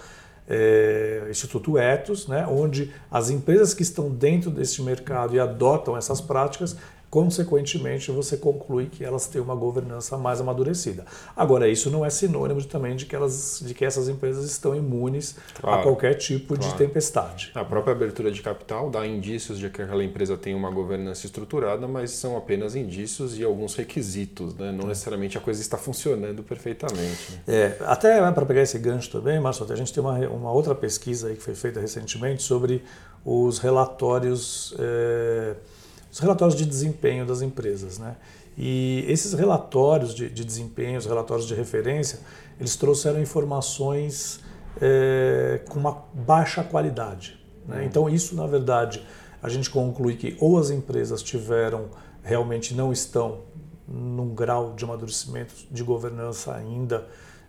[0.48, 6.20] é, Instituto Etos, né, onde as empresas que estão dentro desse mercado e adotam essas
[6.20, 6.76] práticas
[7.10, 11.04] consequentemente você conclui que elas têm uma governança mais amadurecida.
[11.36, 14.76] Agora, isso não é sinônimo de, também de que, elas, de que essas empresas estão
[14.76, 16.62] imunes claro, a qualquer tipo claro.
[16.62, 17.50] de tempestade.
[17.54, 21.88] A própria abertura de capital dá indícios de que aquela empresa tem uma governança estruturada,
[21.88, 24.70] mas são apenas indícios e alguns requisitos, né?
[24.70, 27.40] não necessariamente a coisa está funcionando perfeitamente.
[27.48, 30.76] É, até né, para pegar esse gancho também, Márcio, a gente tem uma, uma outra
[30.76, 32.84] pesquisa que foi feita recentemente sobre
[33.24, 34.76] os relatórios...
[34.78, 35.56] É,
[36.10, 37.98] os relatórios de desempenho das empresas.
[37.98, 38.16] Né?
[38.56, 42.20] E esses relatórios de, de desempenho, os relatórios de referência,
[42.58, 44.40] eles trouxeram informações
[44.80, 47.38] é, com uma baixa qualidade.
[47.66, 47.78] Né?
[47.78, 47.82] Uhum.
[47.84, 49.04] Então, isso, na verdade,
[49.42, 51.86] a gente conclui que ou as empresas tiveram,
[52.22, 53.40] realmente não estão
[53.88, 57.06] num grau de amadurecimento de governança ainda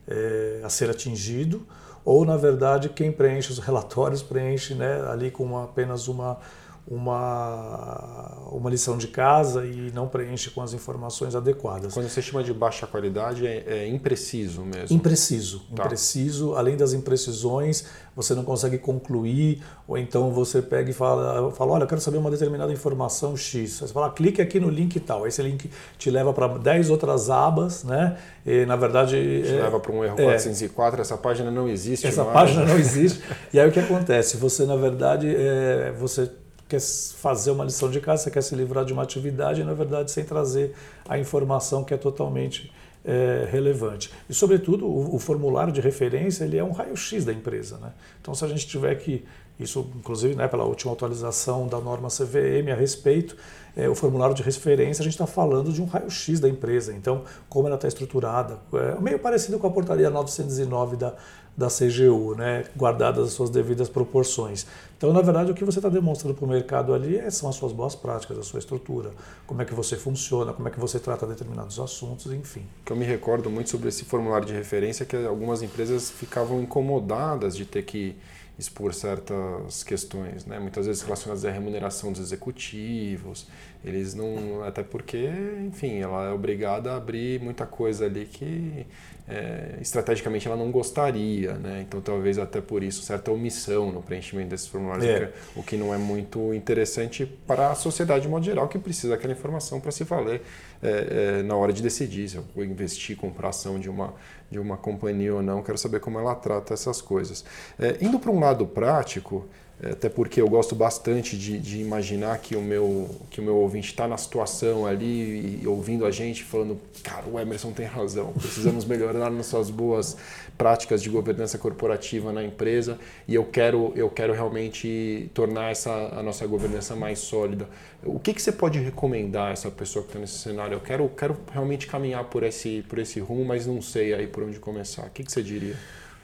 [0.07, 1.65] é, a ser atingido,
[2.03, 6.39] ou, na verdade, quem preenche os relatórios preenche né, ali com uma, apenas uma
[6.87, 11.93] uma, uma lição de casa e não preenche com as informações adequadas.
[11.93, 14.95] Quando você chama de baixa qualidade, é, é impreciso mesmo?
[14.95, 15.61] Impreciso.
[15.75, 15.85] Tá.
[15.85, 16.55] Impreciso.
[16.55, 21.83] Além das imprecisões, você não consegue concluir, ou então você pega e fala, fala olha,
[21.83, 23.79] eu quero saber uma determinada informação X.
[23.79, 25.25] Você fala, clique aqui no link e tal.
[25.25, 28.17] Esse link te leva para 10 outras abas, né?
[28.45, 29.43] E, na verdade...
[29.43, 32.33] Te é, leva para um erro é, 404, essa página não existe Essa mais.
[32.33, 33.21] página não existe.
[33.53, 34.35] e aí o que acontece?
[34.37, 36.29] Você, na verdade, é, você
[36.71, 40.09] quer fazer uma lição de casa, você quer se livrar de uma atividade, na verdade,
[40.09, 40.73] sem trazer
[41.07, 42.71] a informação que é totalmente
[43.03, 44.11] é, relevante.
[44.29, 47.77] E, sobretudo, o, o, formulário de referência ele é um raio-x da empresa.
[47.77, 47.91] Né?
[48.21, 49.25] Então, se a gente tiver que,
[49.59, 53.35] isso inclusive né, pela última atualização da norma CVM a respeito,
[53.75, 56.93] é, o formulário de referência, a gente está falando de um raio-x da empresa.
[56.93, 61.15] Então, como ela está estruturada, é meio parecido com a portaria 909 da,
[61.55, 64.65] da CGU, né, guardadas as suas devidas proporções.
[64.97, 67.55] Então, na verdade, o que você está demonstrando para o mercado ali é, são as
[67.55, 69.11] suas boas práticas, a sua estrutura,
[69.45, 72.65] como é que você funciona, como é que você trata determinados assuntos, enfim.
[72.85, 76.61] Que eu me recordo muito sobre esse formulário de referência é que algumas empresas ficavam
[76.61, 78.15] incomodadas de ter que
[78.61, 80.59] expor certas questões, né?
[80.59, 83.47] muitas vezes relacionadas à remuneração dos executivos.
[83.83, 85.27] Eles não, até porque,
[85.65, 88.85] enfim, ela é obrigada a abrir muita coisa ali que
[89.27, 91.85] é, estrategicamente ela não gostaria, né?
[91.87, 95.31] Então talvez até por isso certa omissão no preenchimento desses formulários, é.
[95.55, 99.33] o que não é muito interessante para a sociedade de modo geral que precisa daquela
[99.33, 100.41] informação para se valer
[100.81, 104.13] é, é, na hora de decidir se eu vou investir, comprar ação de uma
[104.51, 105.63] de uma companhia ou não.
[105.63, 107.45] Quero saber como ela trata essas coisas.
[107.79, 109.47] É, indo para um lado prático,
[109.83, 113.89] até porque eu gosto bastante de, de, imaginar que o meu, que o meu ouvinte
[113.89, 118.85] está na situação ali e ouvindo a gente falando, cara, o Emerson tem razão, precisamos
[118.85, 120.17] melhorar nossas boas
[120.55, 126.21] práticas de governança corporativa na empresa e eu quero, eu quero realmente tornar essa, a
[126.21, 127.67] nossa governança mais sólida.
[128.03, 130.75] O que, que você pode recomendar a essa pessoa que está nesse cenário?
[130.75, 134.43] Eu quero, quero realmente caminhar por esse, por esse rumo, mas não sei aí por
[134.43, 135.07] onde começar.
[135.07, 135.75] O que, que você diria?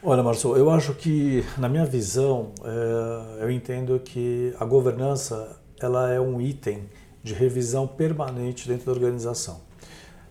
[0.09, 6.09] Olha, Marcelo, eu acho que, na minha visão, é, eu entendo que a governança ela
[6.09, 6.89] é um item
[7.21, 9.59] de revisão permanente dentro da organização.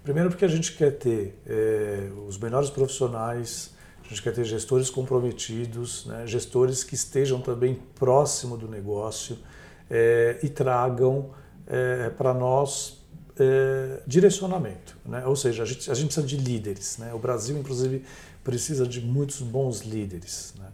[0.03, 4.89] Primeiro, porque a gente quer ter é, os melhores profissionais, a gente quer ter gestores
[4.89, 9.37] comprometidos, né, gestores que estejam também próximo do negócio
[9.91, 11.33] é, e tragam
[12.17, 13.05] para nós
[14.07, 14.97] direcionamento.
[15.05, 15.27] Né?
[15.27, 16.97] Ou seja, a gente, a gente precisa de líderes.
[16.97, 17.13] Né?
[17.13, 18.05] O Brasil, inclusive,
[18.47, 20.55] precisa de muitos bons líderes.
[20.57, 20.67] Né?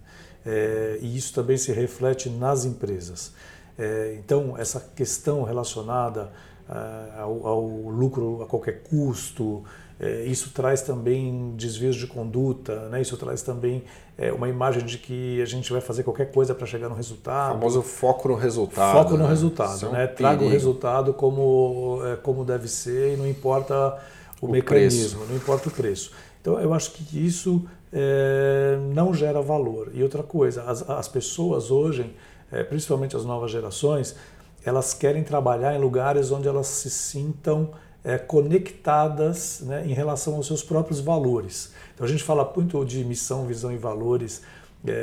[0.44, 3.32] É, e isso também se reflete nas empresas.
[3.78, 6.30] É, então, essa questão relacionada
[6.68, 9.64] é, ao, ao, lucro a qualquer custo,
[9.98, 13.00] é, isso traz também desvios de conduta, né?
[13.00, 13.84] isso traz também
[14.18, 17.52] é, uma imagem de que a gente vai fazer qualquer coisa para chegar no resultado.
[17.52, 18.98] O famoso foco no resultado.
[18.98, 19.30] Foco no né?
[19.30, 20.06] resultado, é né?
[20.08, 23.98] Traga o resultado como, como deve ser e não importa
[24.42, 25.30] o, o mecanismo, preço.
[25.30, 26.12] não importa o preço.
[26.42, 29.92] Então, eu acho que isso é, não gera valor.
[29.94, 32.12] E outra coisa, as, as pessoas hoje,
[32.50, 34.16] é, principalmente as novas gerações,
[34.64, 37.70] elas querem trabalhar em lugares onde elas se sintam
[38.02, 41.72] é, conectadas né, em relação aos seus próprios valores.
[41.94, 44.42] Então, a gente fala muito de missão, visão e valores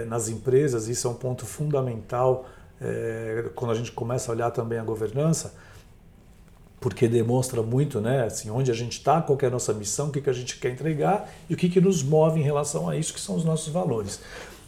[0.09, 2.45] nas empresas, isso é um ponto fundamental
[3.55, 5.53] quando a gente começa a olhar também a governança
[6.79, 10.11] porque demonstra muito né, assim, onde a gente está, qual é a nossa missão, o
[10.11, 12.95] que, que a gente quer entregar e o que, que nos move em relação a
[12.95, 14.19] isso, que são os nossos valores.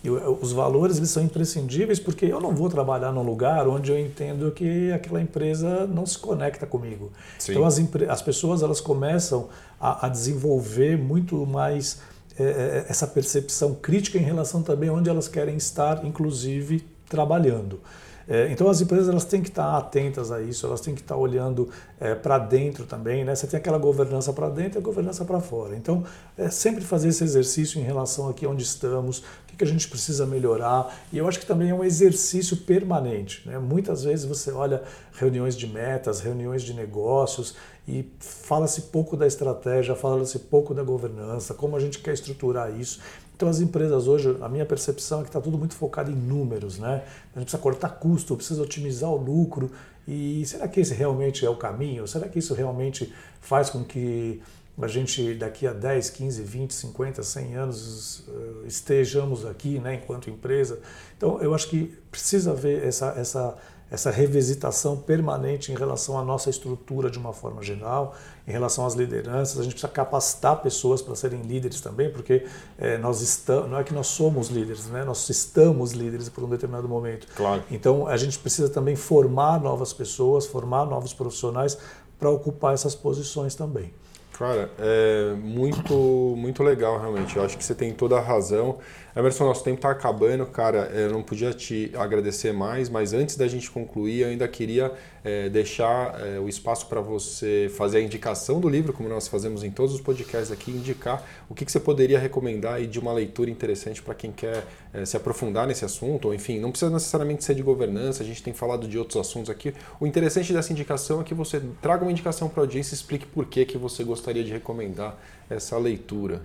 [0.03, 3.99] E os valores eles são imprescindíveis porque eu não vou trabalhar num lugar onde eu
[3.99, 7.12] entendo que aquela empresa não se conecta comigo.
[7.38, 7.51] Sim.
[7.51, 9.47] Então as, as pessoas elas começam
[9.80, 11.99] a, a desenvolver muito mais
[12.39, 17.80] é, é, essa percepção crítica em relação também onde elas querem estar, inclusive trabalhando.
[18.28, 21.15] É, então as empresas elas têm que estar atentas a isso, elas têm que estar
[21.15, 21.69] olhando
[21.99, 23.26] é, para dentro também.
[23.26, 23.36] Né?
[23.36, 25.76] Você tem aquela governança para dentro e a governança para fora.
[25.76, 26.03] Então
[26.38, 29.88] é sempre fazer esse exercício em relação aqui onde estamos, o que, que a gente
[29.88, 30.95] precisa melhorar.
[31.11, 33.47] E eu acho que também é um exercício permanente.
[33.47, 33.57] Né?
[33.59, 37.55] Muitas vezes você olha reuniões de metas, reuniões de negócios
[37.88, 42.99] e fala-se pouco da estratégia, fala-se pouco da governança, como a gente quer estruturar isso.
[43.41, 46.77] Então as empresas hoje, a minha percepção é que está tudo muito focado em números,
[46.77, 47.03] né?
[47.35, 49.71] A gente precisa cortar custo, precisa otimizar o lucro.
[50.07, 52.07] E será que esse realmente é o caminho?
[52.07, 54.39] Será que isso realmente faz com que
[54.79, 60.29] a gente daqui a 10, 15, 20, 50, 100 anos eh, estejamos aqui, né, enquanto
[60.29, 60.79] empresa?
[61.17, 63.57] Então eu acho que precisa haver essa, essa
[63.91, 68.15] essa revisitação permanente em relação à nossa estrutura de uma forma geral,
[68.47, 69.59] em relação às lideranças.
[69.59, 73.83] A gente precisa capacitar pessoas para serem líderes também, porque é, nós estamos, não é
[73.83, 75.03] que nós somos líderes, né?
[75.03, 77.27] nós estamos líderes por um determinado momento.
[77.35, 77.61] Claro.
[77.69, 81.77] Então a gente precisa também formar novas pessoas, formar novos profissionais
[82.17, 83.93] para ocupar essas posições também.
[84.41, 85.93] Cara, é muito,
[86.35, 87.35] muito legal realmente.
[87.35, 88.79] Eu acho que você tem toda a razão.
[89.14, 90.89] Emerson, nosso tempo está acabando, cara.
[90.93, 94.91] Eu não podia te agradecer mais, mas antes da gente concluir, eu ainda queria
[95.24, 99.64] é, deixar é, o espaço para você fazer a indicação do livro, como nós fazemos
[99.66, 103.49] em todos os podcasts aqui, indicar o que, que você poderia recomendar de uma leitura
[103.49, 107.53] interessante para quem quer é, se aprofundar nesse assunto, ou enfim, não precisa necessariamente ser
[107.53, 109.74] de governança, a gente tem falado de outros assuntos aqui.
[109.99, 113.26] O interessante dessa indicação é que você traga uma indicação para a audiência e explique
[113.26, 115.18] por que, que você gostaria de recomendar
[115.49, 116.41] essa leitura.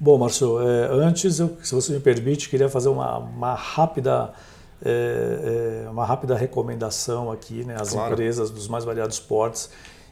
[0.00, 4.32] Bom, Márcio, é, antes, eu, se você me permite, queria fazer uma, uma rápida
[4.84, 7.76] é, é, uma rápida recomendação aqui, né?
[7.80, 8.12] As claro.
[8.12, 9.70] empresas dos mais variados portes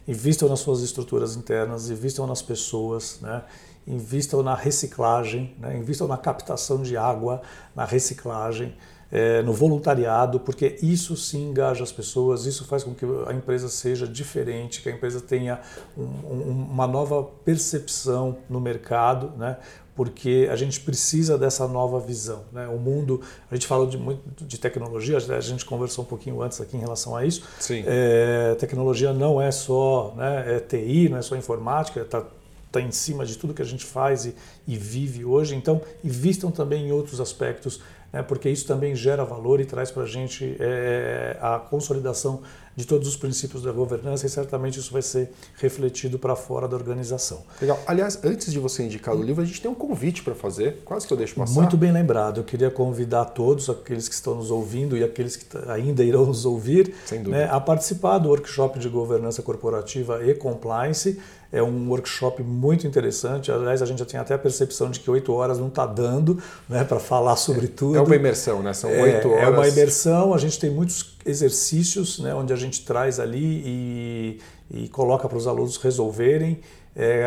[0.09, 3.45] invistam nas suas estruturas internas, invistam nas pessoas, né?
[3.87, 5.79] Invistam na reciclagem, né?
[5.79, 7.41] invistam na captação de água,
[7.75, 8.75] na reciclagem
[9.11, 13.69] é, no voluntariado, porque isso sim engaja as pessoas, isso faz com que a empresa
[13.69, 15.61] seja diferente, que a empresa tenha
[15.97, 19.57] um, um, uma nova percepção no mercado, né?
[19.97, 22.45] porque a gente precisa dessa nova visão.
[22.53, 22.69] Né?
[22.69, 26.61] O mundo, a gente falou de muito de tecnologia, a gente conversou um pouquinho antes
[26.61, 27.43] aqui em relação a isso.
[27.59, 27.83] Sim.
[27.87, 32.23] É, tecnologia não é só né, é TI, não é só informática, está
[32.71, 34.35] tá em cima de tudo que a gente faz e,
[34.69, 35.55] e vive hoje.
[35.55, 37.81] Então, invistam também em outros aspectos
[38.17, 42.41] né, porque isso também gera valor e traz para a gente é, a consolidação
[42.77, 46.77] de todos os princípios da governança e certamente isso vai ser refletido para fora da
[46.77, 47.43] organização.
[47.61, 47.81] Legal.
[47.87, 51.07] Aliás, antes de você indicar o livro, a gente tem um convite para fazer, quase
[51.07, 51.55] que eu deixo passar.
[51.55, 52.41] Muito bem lembrado.
[52.41, 56.45] Eu queria convidar todos, aqueles que estão nos ouvindo e aqueles que ainda irão nos
[56.45, 56.95] ouvir,
[57.27, 61.19] né, a participar do workshop de governança corporativa e compliance.
[61.51, 63.51] É um workshop muito interessante.
[63.51, 66.39] Aliás, a gente já tem até a percepção de que oito horas não está dando
[66.69, 67.97] né, para falar sobre tudo.
[67.97, 68.75] É uma imersão, né?
[68.75, 69.45] São oito é, horas.
[69.45, 70.35] É uma imersão.
[70.35, 75.37] A gente tem muitos exercícios né, onde a gente traz ali e, e coloca para
[75.37, 76.61] os alunos resolverem.
[76.99, 77.27] É,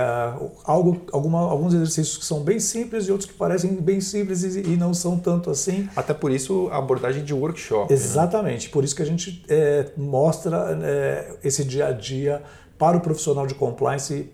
[0.63, 4.61] algo, alguma, alguns exercícios que são bem simples e outros que parecem bem simples e,
[4.61, 5.87] e não são tanto assim.
[5.95, 7.87] Até por isso a abordagem de workshop.
[7.87, 7.95] Né?
[7.95, 8.73] Exatamente, né?
[8.73, 12.41] por isso que a gente é, mostra é, esse dia a dia
[12.79, 14.31] para o profissional de compliance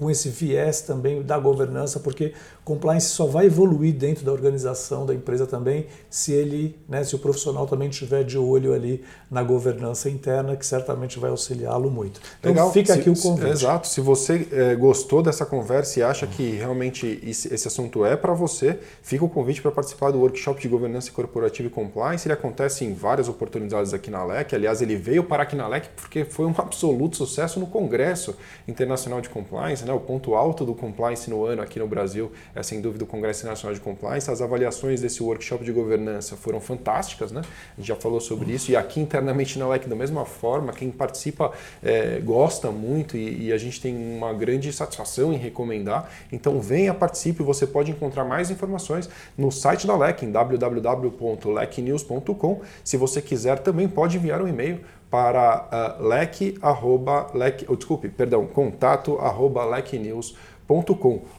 [0.00, 2.32] com esse viés também da governança, porque
[2.64, 7.18] compliance só vai evoluir dentro da organização da empresa também se ele, né, se o
[7.18, 12.20] profissional também estiver de olho ali na governança interna, que certamente vai auxiliá-lo muito.
[12.38, 12.72] Então Legal.
[12.72, 13.50] fica se, aqui o convite.
[13.50, 13.88] Exato.
[13.88, 18.32] Se você é, gostou dessa conversa e acha que realmente esse, esse assunto é para
[18.32, 22.26] você, fica o convite para participar do workshop de governança corporativa e compliance.
[22.26, 24.54] Ele acontece em várias oportunidades aqui na LEC.
[24.54, 28.36] Aliás, ele veio parar aqui na LEC porque foi um absoluto sucesso no Congresso
[28.66, 29.92] Internacional de Compliance, né?
[29.92, 33.46] o ponto alto do compliance no ano aqui no Brasil é sem dúvida o Congresso
[33.46, 34.30] Nacional de Compliance.
[34.30, 37.40] As avaliações desse workshop de governança foram fantásticas, né?
[37.40, 40.90] A gente já falou sobre isso e aqui internamente na LEC da mesma forma, quem
[40.90, 46.08] participa é, gosta muito e, e, a gente tem uma grande satisfação em recomendar.
[46.32, 52.60] Então venha, participe, você pode encontrar mais informações no site da LEC, em www.lecnews.com.
[52.84, 54.80] Se você quiser, também pode enviar um e-mail
[55.10, 57.26] para uh, lec, arroba,
[57.66, 60.50] oh, desculpe, perdão, contato arroba lecnews.com.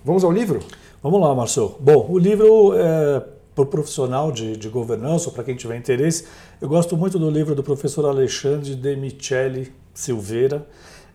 [0.04, 0.60] Vamos ao livro?
[1.02, 1.78] Vamos lá, Marcelo.
[1.80, 3.24] Bom, o livro é
[3.56, 6.28] para o profissional de, de governança, ou para quem tiver interesse,
[6.60, 10.68] eu gosto muito do livro do professor Alexandre de Michele Silveira.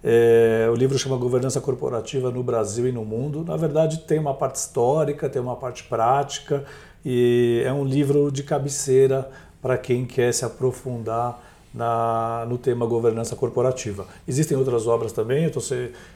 [0.03, 3.45] É, o livro chama Governança Corporativa no Brasil e no Mundo.
[3.45, 6.65] Na verdade, tem uma parte histórica, tem uma parte prática
[7.05, 9.29] e é um livro de cabeceira
[9.61, 11.46] para quem quer se aprofundar
[11.77, 14.07] na, no tema governança corporativa.
[14.27, 15.53] Existem outras obras também, eu,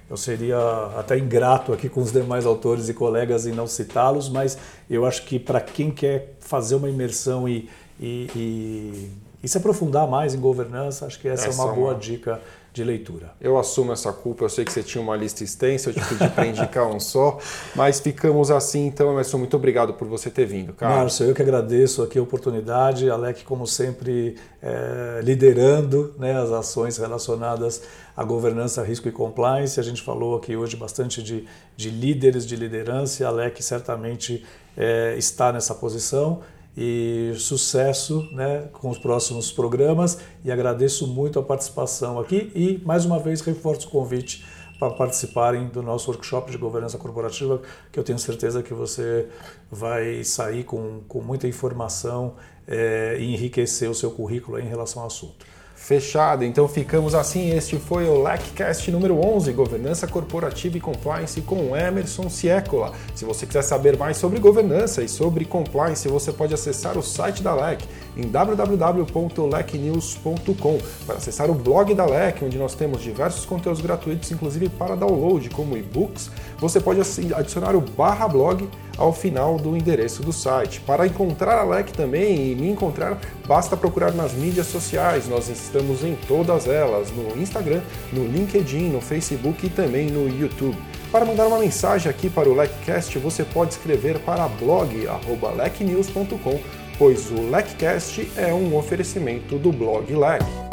[0.08, 0.58] eu seria
[0.96, 4.56] até ingrato aqui com os demais autores e colegas em não citá-los, mas
[4.88, 7.68] eu acho que para quem quer fazer uma imersão e,
[8.00, 9.10] e, e,
[9.42, 11.98] e, se aprofundar mais em governança, acho que essa, essa é uma boa uma...
[11.98, 12.40] dica
[12.72, 13.32] de leitura.
[13.40, 16.28] Eu assumo essa culpa, eu sei que você tinha uma lista extensa, eu te pedi
[16.30, 17.38] para indicar um só,
[17.74, 20.96] mas ficamos assim então, Emerson, muito obrigado por você ter vindo, cara.
[20.96, 26.96] Márcio, eu que agradeço aqui a oportunidade, Alec, como sempre, é, liderando né, as ações
[26.96, 27.82] relacionadas
[28.16, 29.80] à governança, risco e compliance.
[29.80, 31.46] A gente falou aqui hoje bastante de,
[31.76, 34.44] de líderes de liderança, Alec certamente
[34.76, 36.40] é, está nessa posição
[36.76, 43.04] e sucesso né, com os próximos programas e agradeço muito a participação aqui e mais
[43.04, 44.44] uma vez reforço o convite
[44.78, 47.60] para participarem do nosso workshop de governança corporativa,
[47.92, 49.28] que eu tenho certeza que você
[49.70, 52.34] vai sair com, com muita informação
[52.66, 55.44] é, e enriquecer o seu currículo em relação ao assunto.
[55.80, 57.56] Fechado, então ficamos assim.
[57.56, 62.92] Este foi o LACcast número 11, Governança Corporativa e Compliance com Emerson Ciecola.
[63.14, 67.42] Se você quiser saber mais sobre governança e sobre compliance, você pode acessar o site
[67.42, 67.82] da LEC
[68.16, 74.68] em www.lecnews.com para acessar o blog da LEC, onde nós temos diversos conteúdos gratuitos, inclusive
[74.68, 76.30] para download, como e-books.
[76.58, 77.00] Você pode
[77.34, 80.80] adicionar o barra blog ao final do endereço do site.
[80.80, 85.28] Para encontrar a LEC também e me encontrar, basta procurar nas mídias sociais.
[85.28, 87.80] Nós estamos em todas elas, no Instagram,
[88.12, 90.76] no LinkedIn, no Facebook e também no YouTube.
[91.10, 96.60] Para mandar uma mensagem aqui para o LECcast, você pode escrever para blog.lecnews.com,
[97.00, 100.69] pois o LECcast é um oferecimento do blog LEC.